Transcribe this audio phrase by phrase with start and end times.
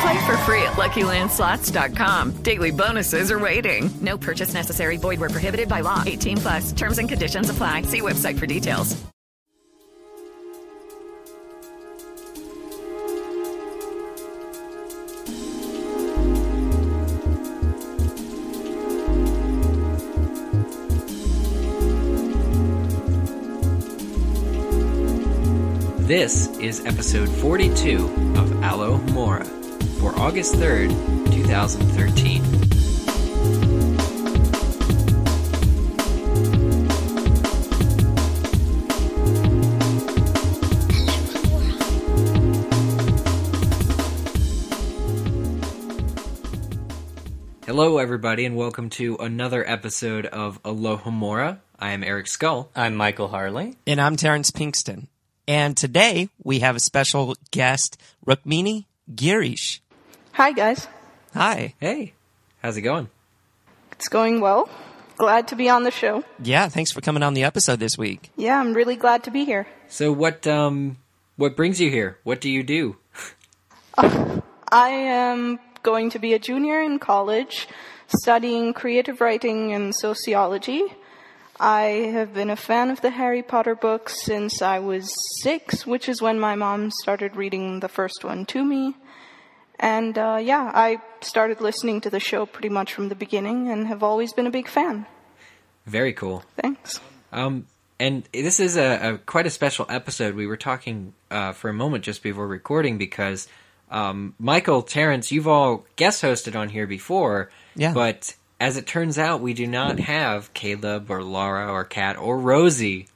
[0.00, 2.42] Play for free at LuckyLandSlots.com.
[2.42, 3.90] Daily bonuses are waiting.
[4.00, 4.96] No purchase necessary.
[4.96, 6.02] Void were prohibited by law.
[6.06, 6.72] 18 plus.
[6.72, 7.82] Terms and conditions apply.
[7.82, 8.96] See website for details.
[26.06, 27.96] This is episode 42
[28.34, 29.60] of Alohomora
[30.00, 30.88] for August 3rd,
[31.30, 32.42] 2013.
[47.66, 51.58] Hello, everybody, and welcome to another episode of Alohomora.
[51.78, 52.70] I am Eric Scull.
[52.74, 53.74] I'm Michael Harle.
[53.86, 55.08] And I'm Terrence Pinkston.
[55.46, 59.80] And today we have a special guest, Rukmini Girish.
[60.32, 60.86] Hi, guys.
[61.34, 61.74] Hi.
[61.80, 62.14] Hey.
[62.62, 63.08] How's it going?
[63.92, 64.68] It's going well.
[65.16, 66.24] Glad to be on the show.
[66.42, 68.30] Yeah, thanks for coming on the episode this week.
[68.36, 69.66] Yeah, I'm really glad to be here.
[69.88, 70.96] So what um
[71.36, 72.18] what brings you here?
[72.24, 72.96] What do you do?
[73.98, 74.40] uh,
[74.72, 77.68] I am going to be a junior in college
[78.08, 80.82] studying creative writing and sociology.
[81.58, 85.12] I have been a fan of the Harry Potter books since I was
[85.42, 88.96] six, which is when my mom started reading the first one to me.
[89.80, 93.86] And uh, yeah, I started listening to the show pretty much from the beginning and
[93.86, 95.06] have always been a big fan.
[95.86, 96.44] Very cool.
[96.56, 97.00] Thanks.
[97.32, 97.66] Um,
[97.98, 100.34] and this is a, a, quite a special episode.
[100.34, 103.48] We were talking uh, for a moment just before recording because
[103.90, 107.50] um, Michael, Terrence, you've all guest hosted on here before.
[107.74, 107.94] Yeah.
[107.94, 112.38] But as it turns out, we do not have Caleb or Laura or Kat or
[112.38, 113.08] Rosie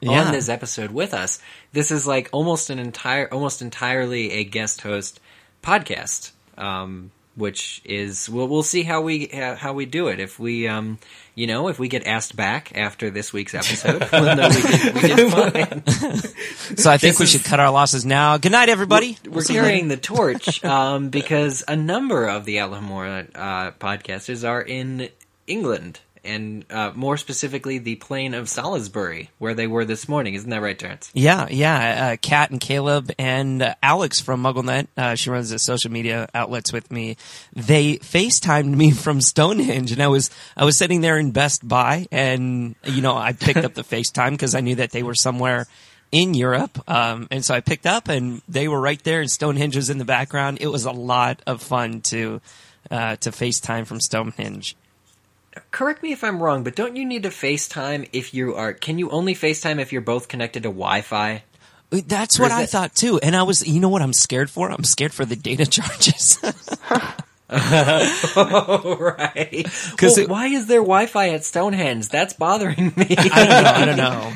[0.00, 0.26] yeah.
[0.26, 1.40] on this episode with us.
[1.72, 5.18] This is like almost an entire, almost entirely a guest host
[5.62, 6.32] podcast.
[6.58, 10.20] Um, which is we'll we'll see how we how we do it.
[10.20, 10.98] If we um
[11.34, 15.32] you know if we get asked back after this week's episode, we did, we did
[15.32, 16.76] fine.
[16.76, 18.36] so I think this we is, should cut our losses now.
[18.36, 19.16] Good night, everybody.
[19.24, 24.60] We're, we're carrying the torch um, because a number of the Alohomora uh, podcasters are
[24.60, 25.08] in
[25.46, 30.34] England and uh, more specifically the plain of Salisbury, where they were this morning.
[30.34, 31.10] Isn't that right, Terrence?
[31.14, 32.12] Yeah, yeah.
[32.12, 36.28] Uh, Kat and Caleb and uh, Alex from MuggleNet, uh, she runs the social media
[36.34, 37.16] outlets with me.
[37.54, 42.06] They FaceTimed me from Stonehenge, and I was I was sitting there in Best Buy,
[42.10, 45.66] and you know I picked up the FaceTime because I knew that they were somewhere
[46.12, 46.78] in Europe.
[46.90, 49.98] Um, and so I picked up and they were right there and Stonehenge was in
[49.98, 50.58] the background.
[50.60, 52.40] It was a lot of fun to,
[52.90, 54.76] uh, to FaceTime from Stonehenge
[55.70, 58.72] correct me if I'm wrong, but don't you need to FaceTime if you are?
[58.72, 61.42] Can you only FaceTime if you're both connected to Wi-Fi?
[61.90, 63.18] That's what I thought too.
[63.20, 64.70] And I was, you know what I'm scared for?
[64.70, 66.38] I'm scared for the data charges.
[67.50, 69.50] oh, right.
[69.90, 72.08] Because well, why is there Wi-Fi at Stonehenge?
[72.08, 73.06] That's bothering me.
[73.18, 73.72] I don't know.
[73.74, 74.32] I don't know.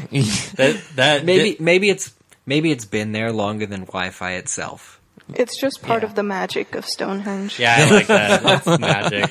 [0.56, 2.12] that, that maybe maybe it's
[2.44, 5.00] maybe it's been there longer than Wi-Fi itself.
[5.32, 6.08] It's just part yeah.
[6.08, 7.58] of the magic of Stonehenge.
[7.60, 8.42] Yeah, I like that.
[8.42, 9.30] That's magic.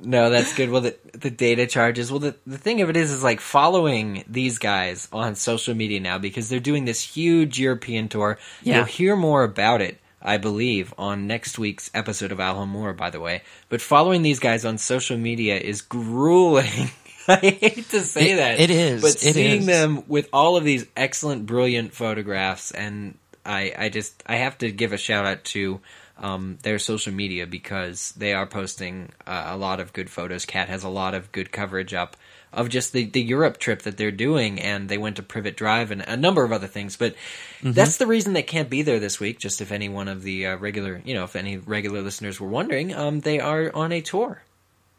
[0.00, 0.70] No, that's good.
[0.70, 2.10] Well, the, the data charges.
[2.10, 6.00] Well, the, the thing of it is, is like following these guys on social media
[6.00, 8.38] now because they're doing this huge European tour.
[8.62, 8.76] Yeah.
[8.76, 13.20] You'll hear more about it, I believe, on next week's episode of Alohomora, by the
[13.20, 13.42] way.
[13.68, 16.90] But following these guys on social media is grueling.
[17.28, 18.60] I hate to say it, that.
[18.60, 19.00] It is.
[19.00, 19.66] But it seeing is.
[19.66, 23.16] them with all of these excellent, brilliant photographs, and
[23.46, 25.80] I, I just, I have to give a shout out to
[26.18, 30.44] um, their social media because they are posting uh, a lot of good photos.
[30.44, 32.16] Kat has a lot of good coverage up
[32.52, 35.90] of just the, the Europe trip that they're doing, and they went to Privet Drive
[35.90, 36.96] and a number of other things.
[36.96, 37.72] But mm-hmm.
[37.72, 39.38] that's the reason they can't be there this week.
[39.40, 42.48] Just if any one of the uh, regular, you know, if any regular listeners were
[42.48, 44.42] wondering, um, they are on a tour.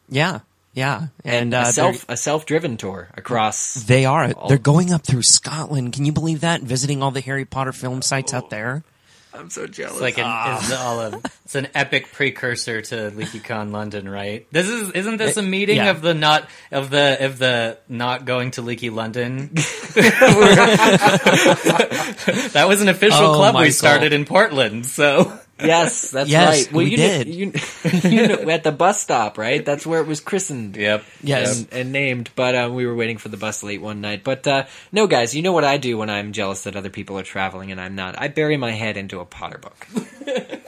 [0.10, 0.42] Yeah,
[1.24, 3.76] Yeah, and uh, a self a self driven tour across.
[3.76, 4.34] They are.
[4.50, 5.94] They're going up through Scotland.
[5.94, 6.62] Can you believe that?
[6.62, 8.84] Visiting all the Harry Potter film sites out there.
[9.38, 9.94] I'm so jealous.
[9.94, 10.58] It's like an, Ah.
[10.60, 14.48] it's all a, it's an epic precursor to LeakyCon London, right?
[14.52, 15.92] This is isn't this a meeting yeah.
[15.92, 19.50] of the not of the of the not going to Leaky London?
[22.54, 26.74] that was an official Oh, club we started in Portland, so yes, that's Yes, right.
[26.74, 27.28] Well, we you did.
[27.28, 27.52] Know, you,
[28.10, 29.64] you know, at the bus stop, right?
[29.66, 30.76] That's where it was christened.
[30.76, 31.04] yep.
[31.24, 31.60] Yes.
[31.62, 34.24] and, and named, but um, we were waiting for the bus late one night.
[34.24, 37.18] But uh, no, guys, you know what I do when I'm jealous that other people
[37.20, 38.20] are traveling and I'm not?
[38.20, 39.88] I bury my head into a Potter book.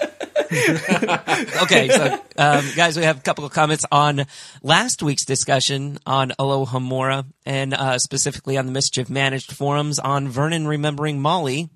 [1.64, 4.26] Okay, so um, guys, we have a couple of comments on
[4.64, 10.68] last week's discussion on Alohomora and uh, specifically on the Mischief Managed forums on Vernon
[10.68, 11.70] remembering Molly.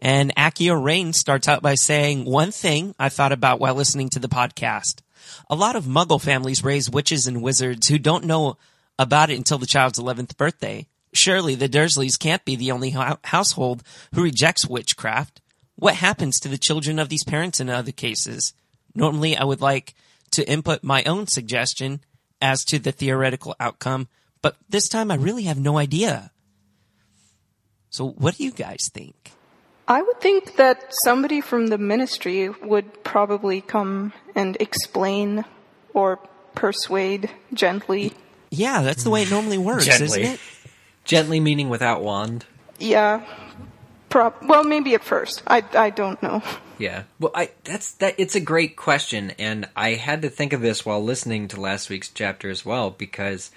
[0.00, 4.18] And Akio Rain starts out by saying, one thing I thought about while listening to
[4.18, 5.02] the podcast.
[5.50, 8.56] A lot of muggle families raise witches and wizards who don't know
[8.98, 10.86] about it until the child's 11th birthday.
[11.12, 13.82] Surely the Dursleys can't be the only hou- household
[14.14, 15.41] who rejects witchcraft.
[15.76, 18.52] What happens to the children of these parents in other cases?
[18.94, 19.94] Normally, I would like
[20.32, 22.00] to input my own suggestion
[22.40, 24.08] as to the theoretical outcome,
[24.42, 26.30] but this time I really have no idea.
[27.90, 29.32] So, what do you guys think?
[29.88, 35.44] I would think that somebody from the ministry would probably come and explain
[35.92, 36.18] or
[36.54, 38.12] persuade gently.
[38.50, 40.06] Yeah, that's the way it normally works, Gently.
[40.22, 40.40] isn't it?
[41.04, 42.44] Gently meaning without wand.
[42.78, 43.24] Yeah.
[44.12, 45.42] Prob- well, maybe at first.
[45.46, 46.42] I, I don't know.
[46.78, 47.04] Yeah.
[47.18, 48.14] Well, I that's that.
[48.18, 51.88] It's a great question, and I had to think of this while listening to last
[51.88, 53.50] week's chapter as well because,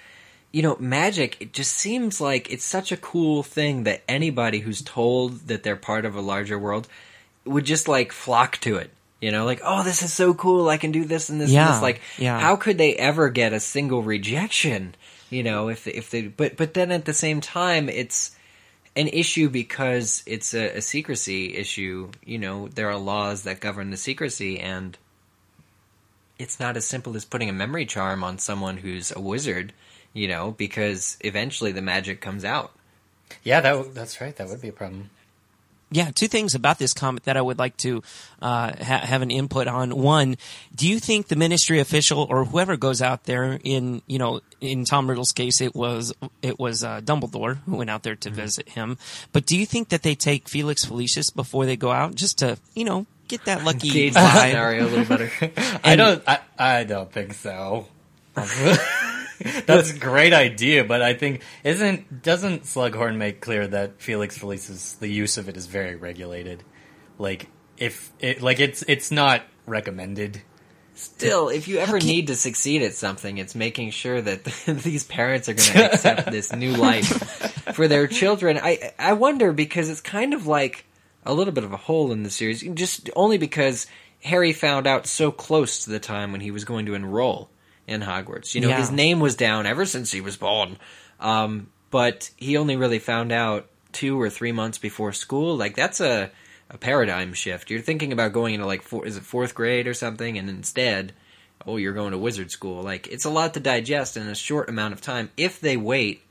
[0.52, 1.36] you know, magic.
[1.40, 5.76] It just seems like it's such a cool thing that anybody who's told that they're
[5.76, 6.88] part of a larger world
[7.44, 8.90] would just like flock to it.
[9.20, 10.70] You know, like, oh, this is so cool.
[10.70, 11.82] I can do this and this and this.
[11.82, 12.40] Like, yeah.
[12.40, 14.94] how could they ever get a single rejection?
[15.28, 18.35] You know, if if they, but but then at the same time, it's
[18.96, 22.10] an issue because it's a, a secrecy issue.
[22.24, 24.96] You know, there are laws that govern the secrecy, and
[26.38, 29.72] it's not as simple as putting a memory charm on someone who's a wizard.
[30.12, 32.72] You know, because eventually the magic comes out.
[33.42, 34.34] Yeah, that w- that's right.
[34.36, 35.10] That would be a problem.
[35.90, 38.02] Yeah, two things about this comment that I would like to
[38.42, 39.96] uh, ha- have an input on.
[39.96, 40.36] One,
[40.74, 44.84] do you think the ministry official or whoever goes out there in you know in
[44.84, 46.12] Tom Riddle's case it was
[46.42, 48.98] it was uh, Dumbledore who went out there to visit him,
[49.32, 52.58] but do you think that they take Felix Felicis before they go out just to
[52.74, 54.48] you know get that lucky Gauge vibe?
[54.48, 55.30] scenario a little better.
[55.84, 56.22] I don't.
[56.26, 57.86] I, I don't think so.
[59.66, 64.98] That's a great idea, but I think isn't doesn't Slughorn make clear that Felix Felicis
[64.98, 66.62] the use of it is very regulated.
[67.18, 70.42] Like if it like it's it's not recommended.
[70.94, 75.48] Still, if you ever need to succeed at something, it's making sure that these parents
[75.48, 77.06] are going to accept this new life
[77.74, 78.58] for their children.
[78.62, 80.86] I I wonder because it's kind of like
[81.24, 83.86] a little bit of a hole in the series, just only because
[84.22, 87.50] Harry found out so close to the time when he was going to enroll
[87.86, 88.54] in Hogwarts.
[88.54, 88.78] You know, Yeah.
[88.80, 90.78] his name was down ever since he was born,
[91.20, 95.56] um, but he only really found out two or three months before school.
[95.56, 96.30] Like that's a
[96.68, 97.70] a paradigm shift.
[97.70, 101.12] You're thinking about going into like four, is it fourth grade or something, and instead,
[101.64, 102.82] oh, you're going to wizard school.
[102.82, 106.22] Like it's a lot to digest in a short amount of time if they wait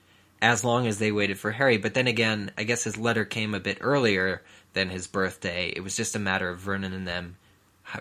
[0.41, 1.77] as long as they waited for Harry.
[1.77, 4.41] But then again, I guess his letter came a bit earlier
[4.73, 5.71] than his birthday.
[5.73, 7.37] It was just a matter of Vernon and them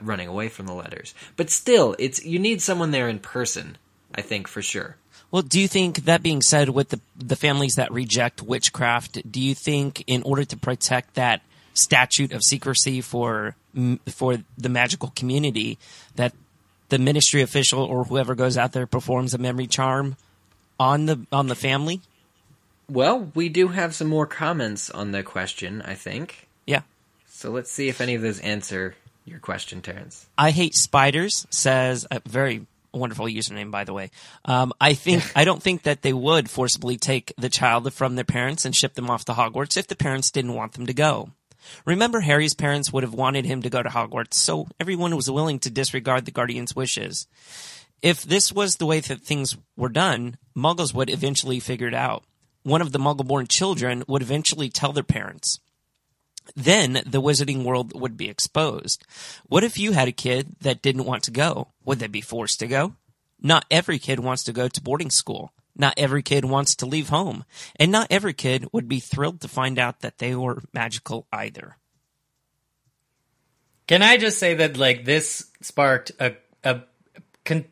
[0.00, 1.14] running away from the letters.
[1.36, 3.76] But still, it's you need someone there in person.
[4.14, 4.96] I think for sure.
[5.30, 9.40] Well, do you think that being said, with the the families that reject witchcraft, do
[9.40, 11.42] you think in order to protect that
[11.74, 13.56] statute of secrecy for
[14.06, 15.78] for the magical community,
[16.14, 16.32] that
[16.88, 20.16] the ministry official or whoever goes out there performs a memory charm
[20.78, 22.00] on the on the family?
[22.88, 25.82] Well, we do have some more comments on the question.
[25.82, 26.46] I think.
[26.66, 26.82] Yeah.
[27.28, 28.94] So let's see if any of those answer
[29.24, 30.26] your question, Terrence.
[30.36, 34.10] I hate spiders says a very wonderful username by the way.
[34.44, 38.24] Um, I think I don't think that they would forcibly take the child from their
[38.24, 41.30] parents and ship them off to Hogwarts if the parents didn't want them to go.
[41.86, 45.58] Remember, Harry's parents would have wanted him to go to Hogwarts, so everyone was willing
[45.60, 47.26] to disregard the guardian's wishes.
[48.02, 52.22] If this was the way that things were done, Muggles would eventually figure it out.
[52.62, 55.58] One of the Muggle-born children would eventually tell their parents
[56.54, 59.04] then the wizarding world would be exposed.
[59.46, 61.68] What if you had a kid that didn't want to go?
[61.84, 62.94] Would they be forced to go?
[63.40, 65.52] Not every kid wants to go to boarding school.
[65.76, 67.44] Not every kid wants to leave home.
[67.76, 71.76] And not every kid would be thrilled to find out that they were magical either.
[73.86, 76.82] Can I just say that like this sparked a a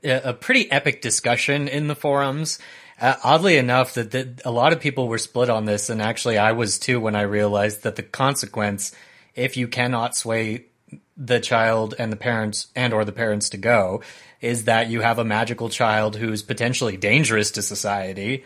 [0.04, 2.58] a pretty epic discussion in the forums.
[3.02, 6.38] Uh, oddly enough, that, that a lot of people were split on this, and actually
[6.38, 8.94] I was too when I realized that the consequence,
[9.34, 10.66] if you cannot sway
[11.16, 14.02] the child and the parents and or the parents to go,
[14.40, 18.44] is that you have a magical child who's potentially dangerous to society.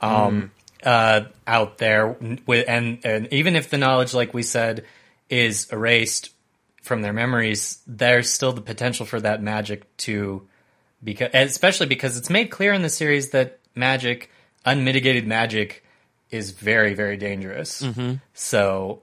[0.00, 0.50] Um,
[0.82, 2.16] uh, out there
[2.46, 4.86] with, and, and even if the knowledge, like we said,
[5.28, 6.30] is erased
[6.80, 10.48] from their memories, there's still the potential for that magic to
[11.04, 14.30] because especially because it's made clear in the series that magic,
[14.64, 15.84] unmitigated magic,
[16.30, 17.82] is very very dangerous.
[18.34, 19.02] So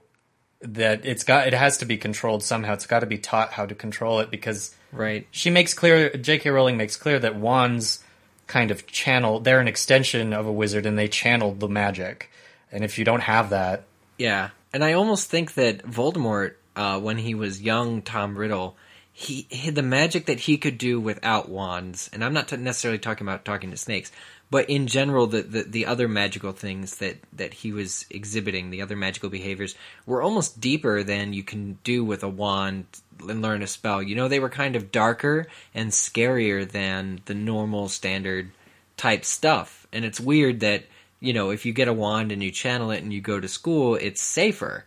[0.60, 2.72] that it's got it has to be controlled somehow.
[2.74, 5.26] It's got to be taught how to control it because Right.
[5.30, 6.48] she makes clear J.K.
[6.50, 8.02] Rowling makes clear that wands
[8.46, 12.30] kind of channel they're an extension of a wizard and they channeled the magic.
[12.72, 13.84] And if you don't have that,
[14.16, 18.76] Yeah, and I almost think that Voldemort, uh, when he was young Tom Riddle,
[19.12, 22.98] he, he the magic that he could do without wands, and I'm not t- necessarily
[22.98, 24.10] talking about talking to snakes,
[24.50, 28.82] but in general, the, the the other magical things that that he was exhibiting, the
[28.82, 29.74] other magical behaviors,
[30.06, 32.86] were almost deeper than you can do with a wand
[33.28, 34.02] and learn a spell.
[34.02, 38.50] You know, they were kind of darker and scarier than the normal standard
[38.96, 39.86] type stuff.
[39.92, 40.84] And it's weird that,
[41.20, 43.48] you know, if you get a wand and you channel it and you go to
[43.48, 44.84] school, it's safer.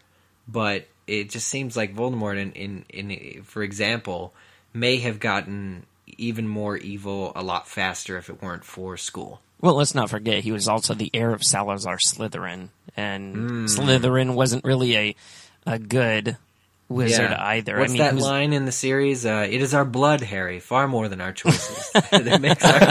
[0.48, 4.34] But it just seems like Voldemort, in, in, in for example,
[4.74, 5.86] may have gotten
[6.18, 9.41] even more evil a lot faster if it weren't for school.
[9.62, 13.63] Well, let's not forget he was also the heir of Salazar Slytherin, and Mm.
[13.70, 15.15] Slytherin wasn't really a
[15.68, 16.38] a good
[16.89, 17.41] wizard Yeah.
[17.46, 17.77] either.
[17.80, 19.25] What's I mean, that he was- line in the series?
[19.25, 21.89] Uh, it is our blood, Harry, far more than our choices.
[22.12, 22.82] that makes our,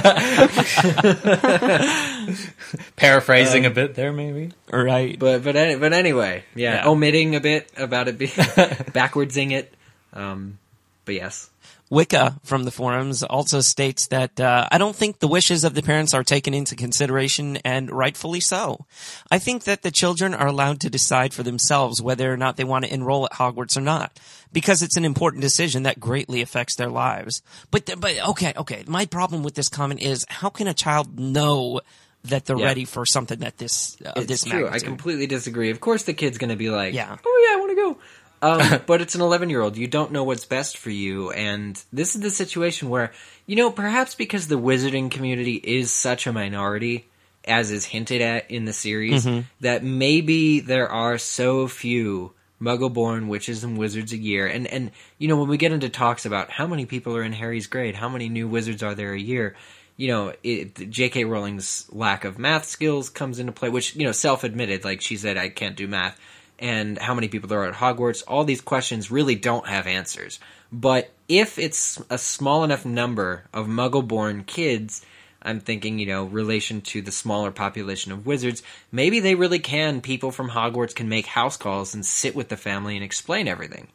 [2.96, 4.52] paraphrasing a bit there maybe.
[4.72, 5.18] Right.
[5.18, 6.88] But but but anyway, yeah, Yeah.
[6.88, 9.74] omitting a bit about it being backwardsing it.
[10.12, 10.58] Um,
[11.04, 11.49] but yes,
[11.90, 15.82] Wicca from the forums also states that uh, I don't think the wishes of the
[15.82, 18.86] parents are taken into consideration, and rightfully so.
[19.28, 22.62] I think that the children are allowed to decide for themselves whether or not they
[22.64, 24.20] want to enroll at Hogwarts or not,
[24.52, 27.42] because it's an important decision that greatly affects their lives.
[27.72, 31.18] But th- but okay okay, my problem with this comment is how can a child
[31.18, 31.80] know
[32.22, 32.66] that they're Yeah.
[32.66, 34.68] ready for something that this of it's this true.
[34.68, 35.70] I completely disagree.
[35.70, 37.16] Of course, the kid's going to be like, Yeah.
[37.24, 37.98] oh yeah, I want to go."
[38.42, 39.76] Um, but it's an 11 year old.
[39.76, 41.30] You don't know what's best for you.
[41.30, 43.12] And this is the situation where,
[43.46, 47.06] you know, perhaps because the wizarding community is such a minority,
[47.44, 49.44] as is hinted at in the series, Mhm.
[49.60, 54.46] that maybe there are so few muggle born witches and wizards a year.
[54.46, 57.32] And, and, you know, when we get into talks about how many people are in
[57.32, 59.56] Harry's grade, how many new wizards are there a year,
[59.96, 61.24] you know, it, J.K.
[61.24, 65.16] Rowling's lack of math skills comes into play, which, you know, self admitted, like she
[65.16, 66.18] said, I can't do math.
[66.60, 70.38] And how many people there are at Hogwarts, all these questions really don't have answers.
[70.70, 75.04] But if it's a small enough number of muggle born kids,
[75.42, 78.62] I'm thinking, you know, relation to the smaller population of wizards,
[78.92, 82.58] maybe they really can, people from Hogwarts can make house calls and sit with the
[82.58, 83.88] family and explain everything.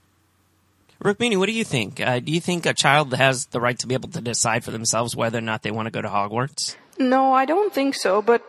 [1.04, 2.02] Rukmini, what do you think?
[2.02, 4.72] Uh, do you think a child has the right to be able to decide for
[4.72, 6.78] themselves whether or not they want to go to Hogwarts?
[6.98, 8.42] No, I don't think so, but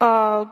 [0.00, 0.44] uh,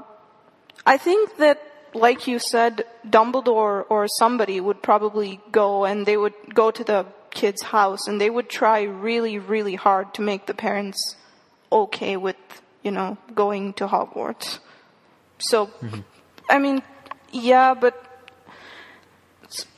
[0.86, 6.34] I think that, like you said, Dumbledore or somebody would probably go and they would
[6.54, 10.54] go to the kid's house and they would try really, really hard to make the
[10.54, 11.16] parents
[11.70, 12.36] okay with,
[12.82, 14.58] you know, going to Hogwarts.
[15.38, 15.70] So,
[16.48, 16.82] I mean,
[17.32, 18.00] yeah, but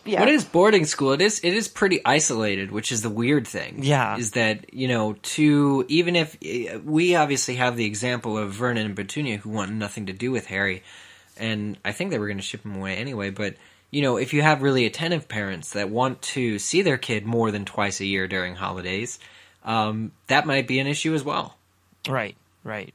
[0.04, 0.20] yeah.
[0.20, 1.12] What is boarding school?
[1.12, 3.82] It is it is pretty isolated, which is the weird thing.
[3.82, 4.16] Yeah.
[4.16, 8.86] is that you know to even if eh, we obviously have the example of Vernon
[8.86, 10.82] and Petunia who want nothing to do with Harry,
[11.38, 13.30] and I think they were going to ship him away anyway.
[13.30, 13.54] But
[13.90, 17.50] you know, if you have really attentive parents that want to see their kid more
[17.50, 19.18] than twice a year during holidays,
[19.64, 21.56] um, that might be an issue as well.
[22.08, 22.92] Right, right.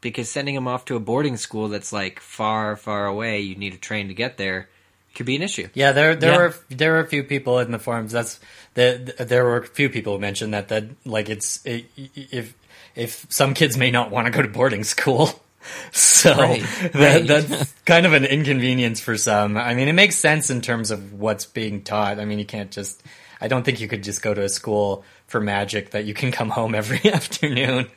[0.00, 3.74] Because sending them off to a boarding school that's like far, far away, you need
[3.74, 4.68] a train to get there,
[5.14, 5.68] could be an issue.
[5.74, 6.38] Yeah, there there Yeah.
[6.38, 8.12] were there were a few people in the forums.
[8.12, 8.38] That's
[8.74, 12.54] the, there were a few people who mentioned that that like it's it, if
[12.94, 15.42] if some kids may not want to go to boarding school,
[15.92, 17.26] so Right, that, right.
[17.26, 19.56] that's kind of an inconvenience for some.
[19.56, 22.18] I mean, it makes sense in terms of what's being taught.
[22.18, 23.02] I mean, you can't just.
[23.40, 26.32] I don't think you could just go to a school for magic that you can
[26.32, 27.88] come home every afternoon.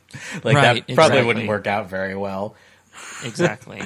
[0.43, 1.23] Like Right, that probably exactly.
[1.25, 2.55] wouldn't work out very well.
[3.23, 3.81] Exactly.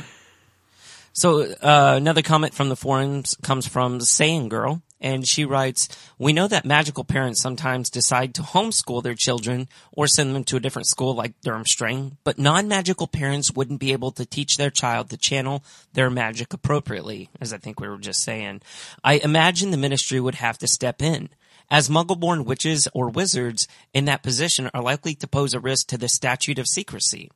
[1.13, 6.33] so uh, another comment from the forums comes from Saying Girl, and she writes, "We
[6.33, 10.59] know that magical parents sometimes decide to homeschool their children or send them to a
[10.59, 15.17] different school like Durmstrang, but non-magical parents wouldn't be able to teach their child to
[15.17, 18.61] channel their magic appropriately, as I think we were just saying.
[19.03, 21.29] I imagine the ministry would have to step in."
[21.69, 25.97] as muggle-born witches or wizards in that position are likely to pose a risk to
[25.97, 27.31] the statute of secrecy.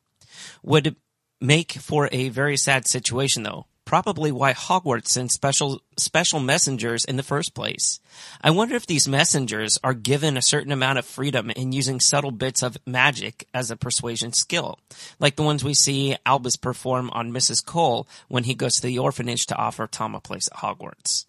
[0.62, 0.96] Would
[1.40, 3.66] make for a very sad situation though.
[3.88, 8.02] Probably why Hogwarts sends special special messengers in the first place.
[8.42, 12.32] I wonder if these messengers are given a certain amount of freedom in using subtle
[12.32, 14.78] bits of magic as a persuasion skill,
[15.22, 17.66] like the ones we see Albus perform on Mrs.
[17.66, 21.24] Cole when he goes to the orphanage to offer Tom a place at Hogwarts.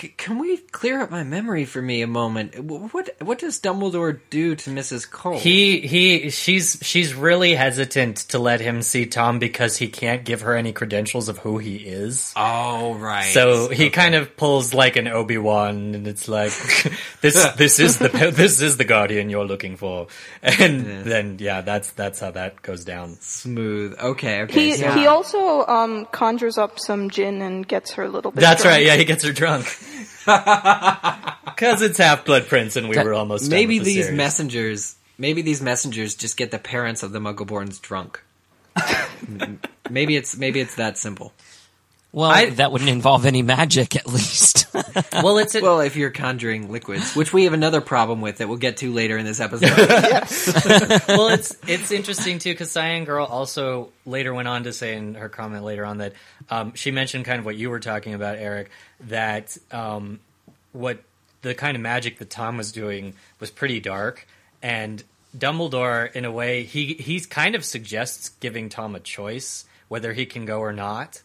[0.00, 2.58] C- can we clear up my memory for me a moment?
[2.58, 5.10] What what does Dumbledore do to Mrs.
[5.10, 5.38] Cole?
[5.38, 10.40] He he she's she's really hesitant to let him see Tom because he can't give
[10.40, 12.32] her any credentials of who he is.
[12.36, 13.24] oh right.
[13.26, 16.52] So he kind of pulls like an Obi Wan, and it's like
[17.20, 20.06] this this is the this is the guardian you're looking for,
[20.42, 23.18] and then yeah, that's that's how that goes down.
[23.20, 23.98] smooth.
[24.00, 24.66] Okay, okay.
[24.68, 28.40] He so- he also um, conjures up some gin and gets her a little bit.
[28.40, 28.76] That's drunk.
[28.76, 28.86] right.
[28.86, 29.66] Yeah, he gets her drunk
[30.24, 34.16] because it's Half Blood Prince, and we were almost done maybe with the these series.
[34.16, 38.22] messengers maybe these messengers just get the parents of the muggleborns drunk
[39.90, 41.32] maybe it's maybe it's that simple
[42.12, 44.66] Well, I- that wouldn't involve any magic, at least.
[45.12, 48.48] well, it's a, well if you're conjuring liquids which we have another problem with that
[48.48, 49.70] we'll get to later in this episode.
[51.08, 55.14] Well, it's it's interesting too because Cyan Girl also later went on to say in
[55.14, 56.12] her comment later on that
[56.50, 58.70] um, she mentioned kind of what you were talking about, Eric,
[59.08, 60.20] that um,
[60.72, 61.02] what
[61.42, 64.26] the kind of magic that Tom was doing was pretty dark,
[64.62, 65.02] and
[65.36, 70.26] Dumbledore, in a way, he he's kind of suggests giving Tom a choice whether he
[70.26, 71.22] can go or not,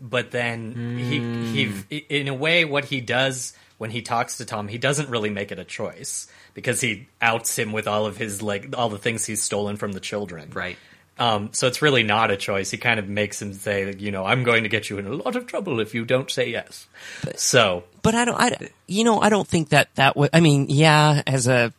[0.00, 4.68] but then he he in a way what he does when he talks to Tom,
[4.68, 8.40] he doesn't really make it a choice because he outs him with all of his
[8.42, 10.50] like all the things he's stolen from the children.
[10.52, 10.78] right
[11.18, 12.70] Um, so it's really not a choice.
[12.70, 15.06] He kind of makes him say, like, you know, I'm going to get you in
[15.06, 16.88] a lot of trouble if you don't say yes.
[17.36, 20.66] so but I don't, I, you know, I don't think that that would, I mean,
[20.68, 21.72] yeah, as a,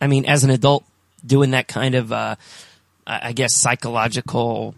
[0.00, 0.84] I mean, as an adult
[1.24, 2.36] doing that kind of, uh,
[3.06, 4.74] I guess psychological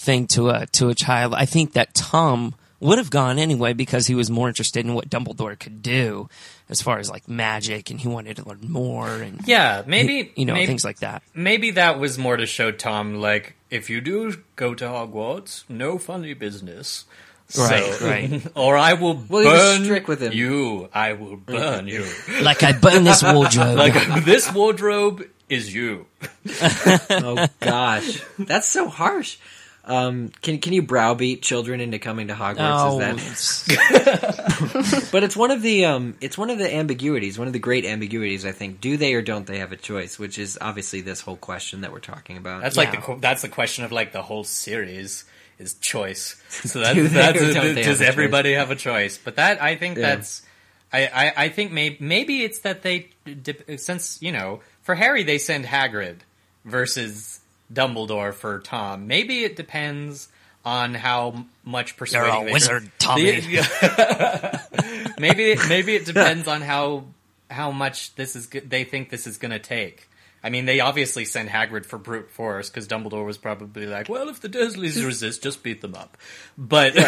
[0.00, 4.06] thing to a, to a child, I think that Tom would have gone anyway because
[4.06, 6.28] he was more interested in what Dumbledore could do
[6.70, 10.46] as far as like magic and he wanted to learn more and, yeah, maybe you
[10.46, 11.22] know, maybe, things like that.
[11.34, 15.98] Maybe that was more to show Tom, like, if you do go to Hogwarts, no
[15.98, 17.04] funny business.
[17.58, 18.46] Right, So- right.
[18.56, 20.32] Or I will Well, burn strict with him.
[20.32, 20.88] you.
[20.94, 22.06] I will burn you.
[22.42, 23.76] Like I burn this wardrobe.
[23.76, 26.06] like this wardrobe is you.
[27.10, 29.36] oh gosh that's so harsh
[29.84, 32.56] um, can can you browbeat children into coming to Hogwarts?
[32.58, 37.46] Oh, Is that But it's one of the um, it's one of the ambiguities, one
[37.46, 38.44] of the great ambiguities.
[38.44, 38.80] I think.
[38.80, 40.18] Do they or don't they have a choice?
[40.18, 42.62] Which is obviously this whole question that we're talking about.
[42.62, 45.24] That's like the qu- that's the question of like the whole series
[45.58, 46.36] is choice.
[46.50, 49.18] So that's, Do they that's or don't they does have a everybody have a choice?
[49.18, 50.16] But that I think Yeah.
[50.16, 50.42] that's
[50.92, 53.08] I, I I think maybe maybe it's that they
[53.76, 56.16] since you know for Harry they send Hagrid
[56.64, 57.39] versus
[57.72, 59.06] Dumbledore for Tom.
[59.06, 60.28] Maybe it depends
[60.64, 63.22] on how much persuading You're a wizard, Tommy.
[65.18, 67.04] maybe maybe it depends on how
[67.50, 70.08] how much this is they think this is going to take.
[70.42, 74.28] I mean, they obviously send Hagrid for brute force because Dumbledore was probably like, "Well,
[74.30, 76.16] if the Dursleys resist, just beat them up."
[76.56, 76.94] But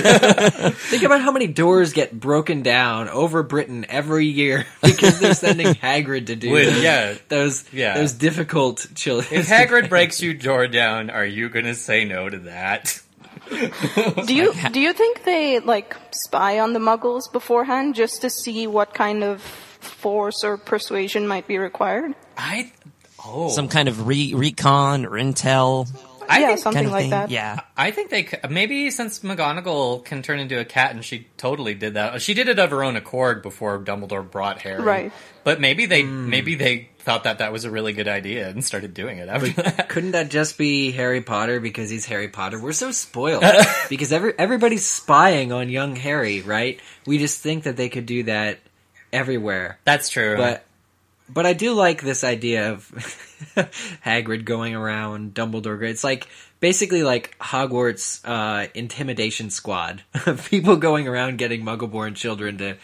[0.00, 5.68] Think about how many doors get broken down over Britain every year because they're sending
[5.74, 7.14] Hagrid to do With- yeah.
[7.28, 7.94] those Yeah.
[7.98, 9.38] those difficult children.
[9.40, 13.00] if Hagrid breaks your door down, are you going to say no to that?
[13.50, 18.66] Do you do you think they like spy on the Muggles beforehand just to see
[18.66, 19.42] what kind of
[19.86, 22.14] force or persuasion might be required?
[22.36, 22.72] I
[23.24, 25.88] oh, Some kind of re- recon or intel
[26.28, 27.10] I yeah, think, something kind of like thing.
[27.10, 27.30] that.
[27.30, 27.60] Yeah.
[27.76, 31.94] I think they maybe since McGonagall can turn into a cat, and she totally did
[31.94, 32.20] that.
[32.22, 34.82] She did it of her own accord before Dumbledore brought Harry.
[34.82, 35.12] Right.
[35.44, 36.28] But maybe they hmm.
[36.28, 39.62] maybe they thought that that was a really good idea and started doing it after
[39.62, 39.88] that.
[39.88, 42.60] Couldn't that just be Harry Potter because he's Harry Potter?
[42.60, 43.44] We're so spoiled
[43.88, 46.80] because every everybody's spying on young Harry, right?
[47.06, 48.58] We just think that they could do that
[49.16, 49.78] everywhere.
[49.84, 50.36] That's true.
[50.36, 50.64] But
[51.28, 52.88] but I do like this idea of
[54.04, 55.82] Hagrid going around Dumbledore.
[55.82, 56.28] It's like
[56.60, 62.76] basically like Hogwarts uh, intimidation squad of people going around getting Muggleborn children to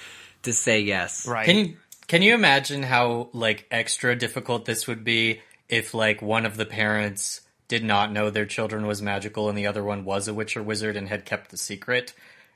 [0.43, 1.27] to say yes.
[1.27, 1.47] Right.
[1.47, 1.77] Can you
[2.09, 6.67] can you imagine how like extra difficult this would be if like one of the
[6.67, 10.57] parents did not know their children was magical and the other one was a witch
[10.57, 12.13] or wizard and had kept the secret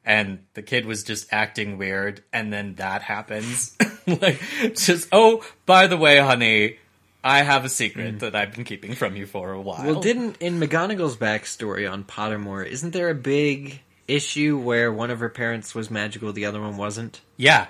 [0.07, 4.40] and the kid was just acting weird and then that happens like
[4.75, 6.79] just oh by the way honey
[7.25, 8.19] I have a secret hmm.
[8.19, 9.85] that I've been keeping from you for a while.
[9.85, 15.19] Well, didn't in McGonagall's backstory on Pottermore, isn't there a big issue where one of
[15.19, 17.21] her parents was magical, the other one wasn't?
[17.37, 17.66] yeah.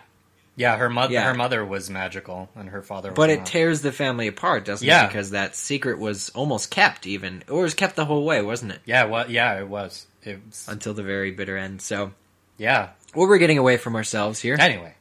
[0.58, 1.12] Yeah, her mother.
[1.12, 1.24] Yeah.
[1.24, 3.12] Her mother was magical, and her father.
[3.12, 3.46] But it not.
[3.46, 5.04] tears the family apart, doesn't Yeah.
[5.04, 5.08] it?
[5.08, 8.80] Because that secret was almost kept, even or was kept the whole way, wasn't it?
[8.86, 10.06] Yeah, well, yeah, it was.
[10.24, 10.66] It was.
[10.66, 11.82] Until the very bitter end.
[11.82, 12.12] So,
[12.58, 12.90] Yeah.
[13.14, 14.56] well, we're getting away from ourselves here.
[14.58, 14.94] Anyway,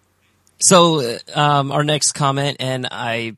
[0.59, 3.37] So, uh, um, our next comment, and I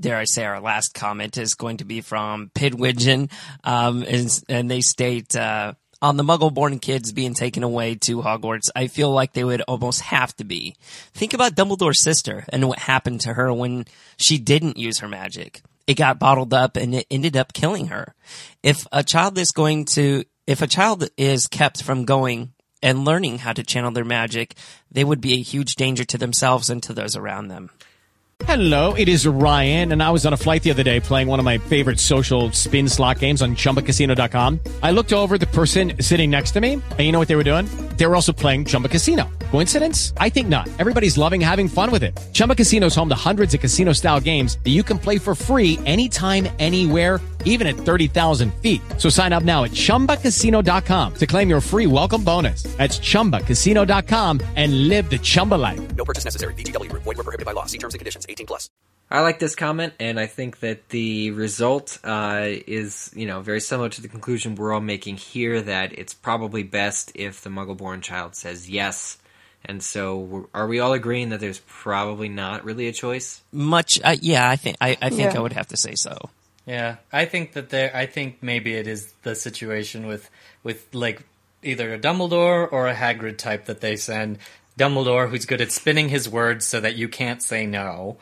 [0.00, 3.30] dare I say our last comment, is going to be from Pigwidgeon,
[3.62, 8.68] um, and, and they state, uh, on the Muggle-born kids being taken away to Hogwarts,
[8.76, 10.76] I feel like they would almost have to be.
[11.14, 13.86] Think about Dumbledore's sister and what happened to her when
[14.18, 15.62] she didn't use her magic.
[15.86, 18.14] It got bottled up and it ended up killing her.
[18.62, 22.52] If a child is going to, if a child is kept from going
[22.84, 24.54] and learning how to channel their magic,
[24.92, 27.70] they would be a huge danger to themselves and to those around them.
[28.46, 31.38] Hello, it is Ryan, and I was on a flight the other day playing one
[31.38, 34.60] of my favorite social spin slot games on ChumbaCasino.com.
[34.82, 37.44] I looked over the person sitting next to me, and you know what they were
[37.44, 37.66] doing?
[37.96, 39.30] They were also playing Chumba Casino.
[39.54, 40.12] Coincidence?
[40.16, 40.68] I think not.
[40.80, 42.18] Everybody's loving having fun with it.
[42.32, 45.78] Chumba Casino is home to hundreds of casino-style games that you can play for free
[45.86, 48.80] anytime, anywhere, even at 30,000 feet.
[48.98, 52.64] So sign up now at ChumbaCasino.com to claim your free welcome bonus.
[52.78, 55.94] That's ChumbaCasino.com and live the Chumba life.
[55.94, 56.54] No purchase necessary.
[56.54, 57.04] VGW Group.
[57.04, 57.66] Void were prohibited by law.
[57.66, 58.26] See terms and conditions.
[58.28, 58.68] 18 plus.
[59.08, 63.60] I like this comment, and I think that the result uh, is, you know, very
[63.60, 65.60] similar to the conclusion we're all making here.
[65.60, 69.18] That it's probably best if the Muggle-born child says yes.
[69.66, 73.40] And so, we're- are we all agreeing that there's probably not really a choice?
[73.52, 75.38] Much, uh, yeah, I think I, I think Yeah.
[75.38, 76.16] I would have to say so.
[76.66, 77.90] yeah, I think that there.
[77.94, 80.28] I think maybe it is the situation with
[80.62, 81.22] with like
[81.62, 84.38] either a Dumbledore or a Hagrid type that they send.
[84.78, 88.16] Dumbledore, who's good at spinning his words so that you can't say no,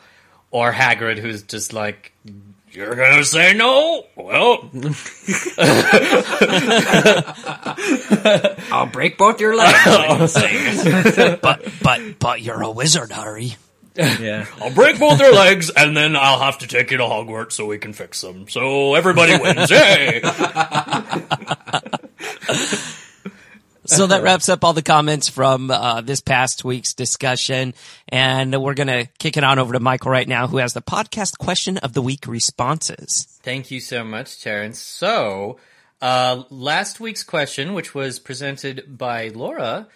[0.51, 2.13] or Hagrid, who's just like,
[2.73, 4.05] "You're gonna say no?
[4.15, 4.69] Well,
[8.71, 10.35] I'll break both your legs.
[11.41, 13.55] But but but you're a wizard, Harry.
[13.95, 14.45] yeah.
[14.59, 17.65] I'll break both their legs, and then I'll have to take you to Hogwarts so
[17.67, 18.47] we can fix them.
[18.49, 19.69] So everybody wins.
[19.69, 20.21] Yay!
[23.85, 27.73] So that wraps up all the comments from uh, this past week's discussion,
[28.07, 31.37] and we're gonna kick it on over to Michael right now, who has the podcast
[31.37, 33.27] question of the week responses.
[33.43, 34.79] Thank you so much, Terrence.
[34.79, 35.57] So,
[36.01, 39.87] uh, last week's question, which was presented by Laura,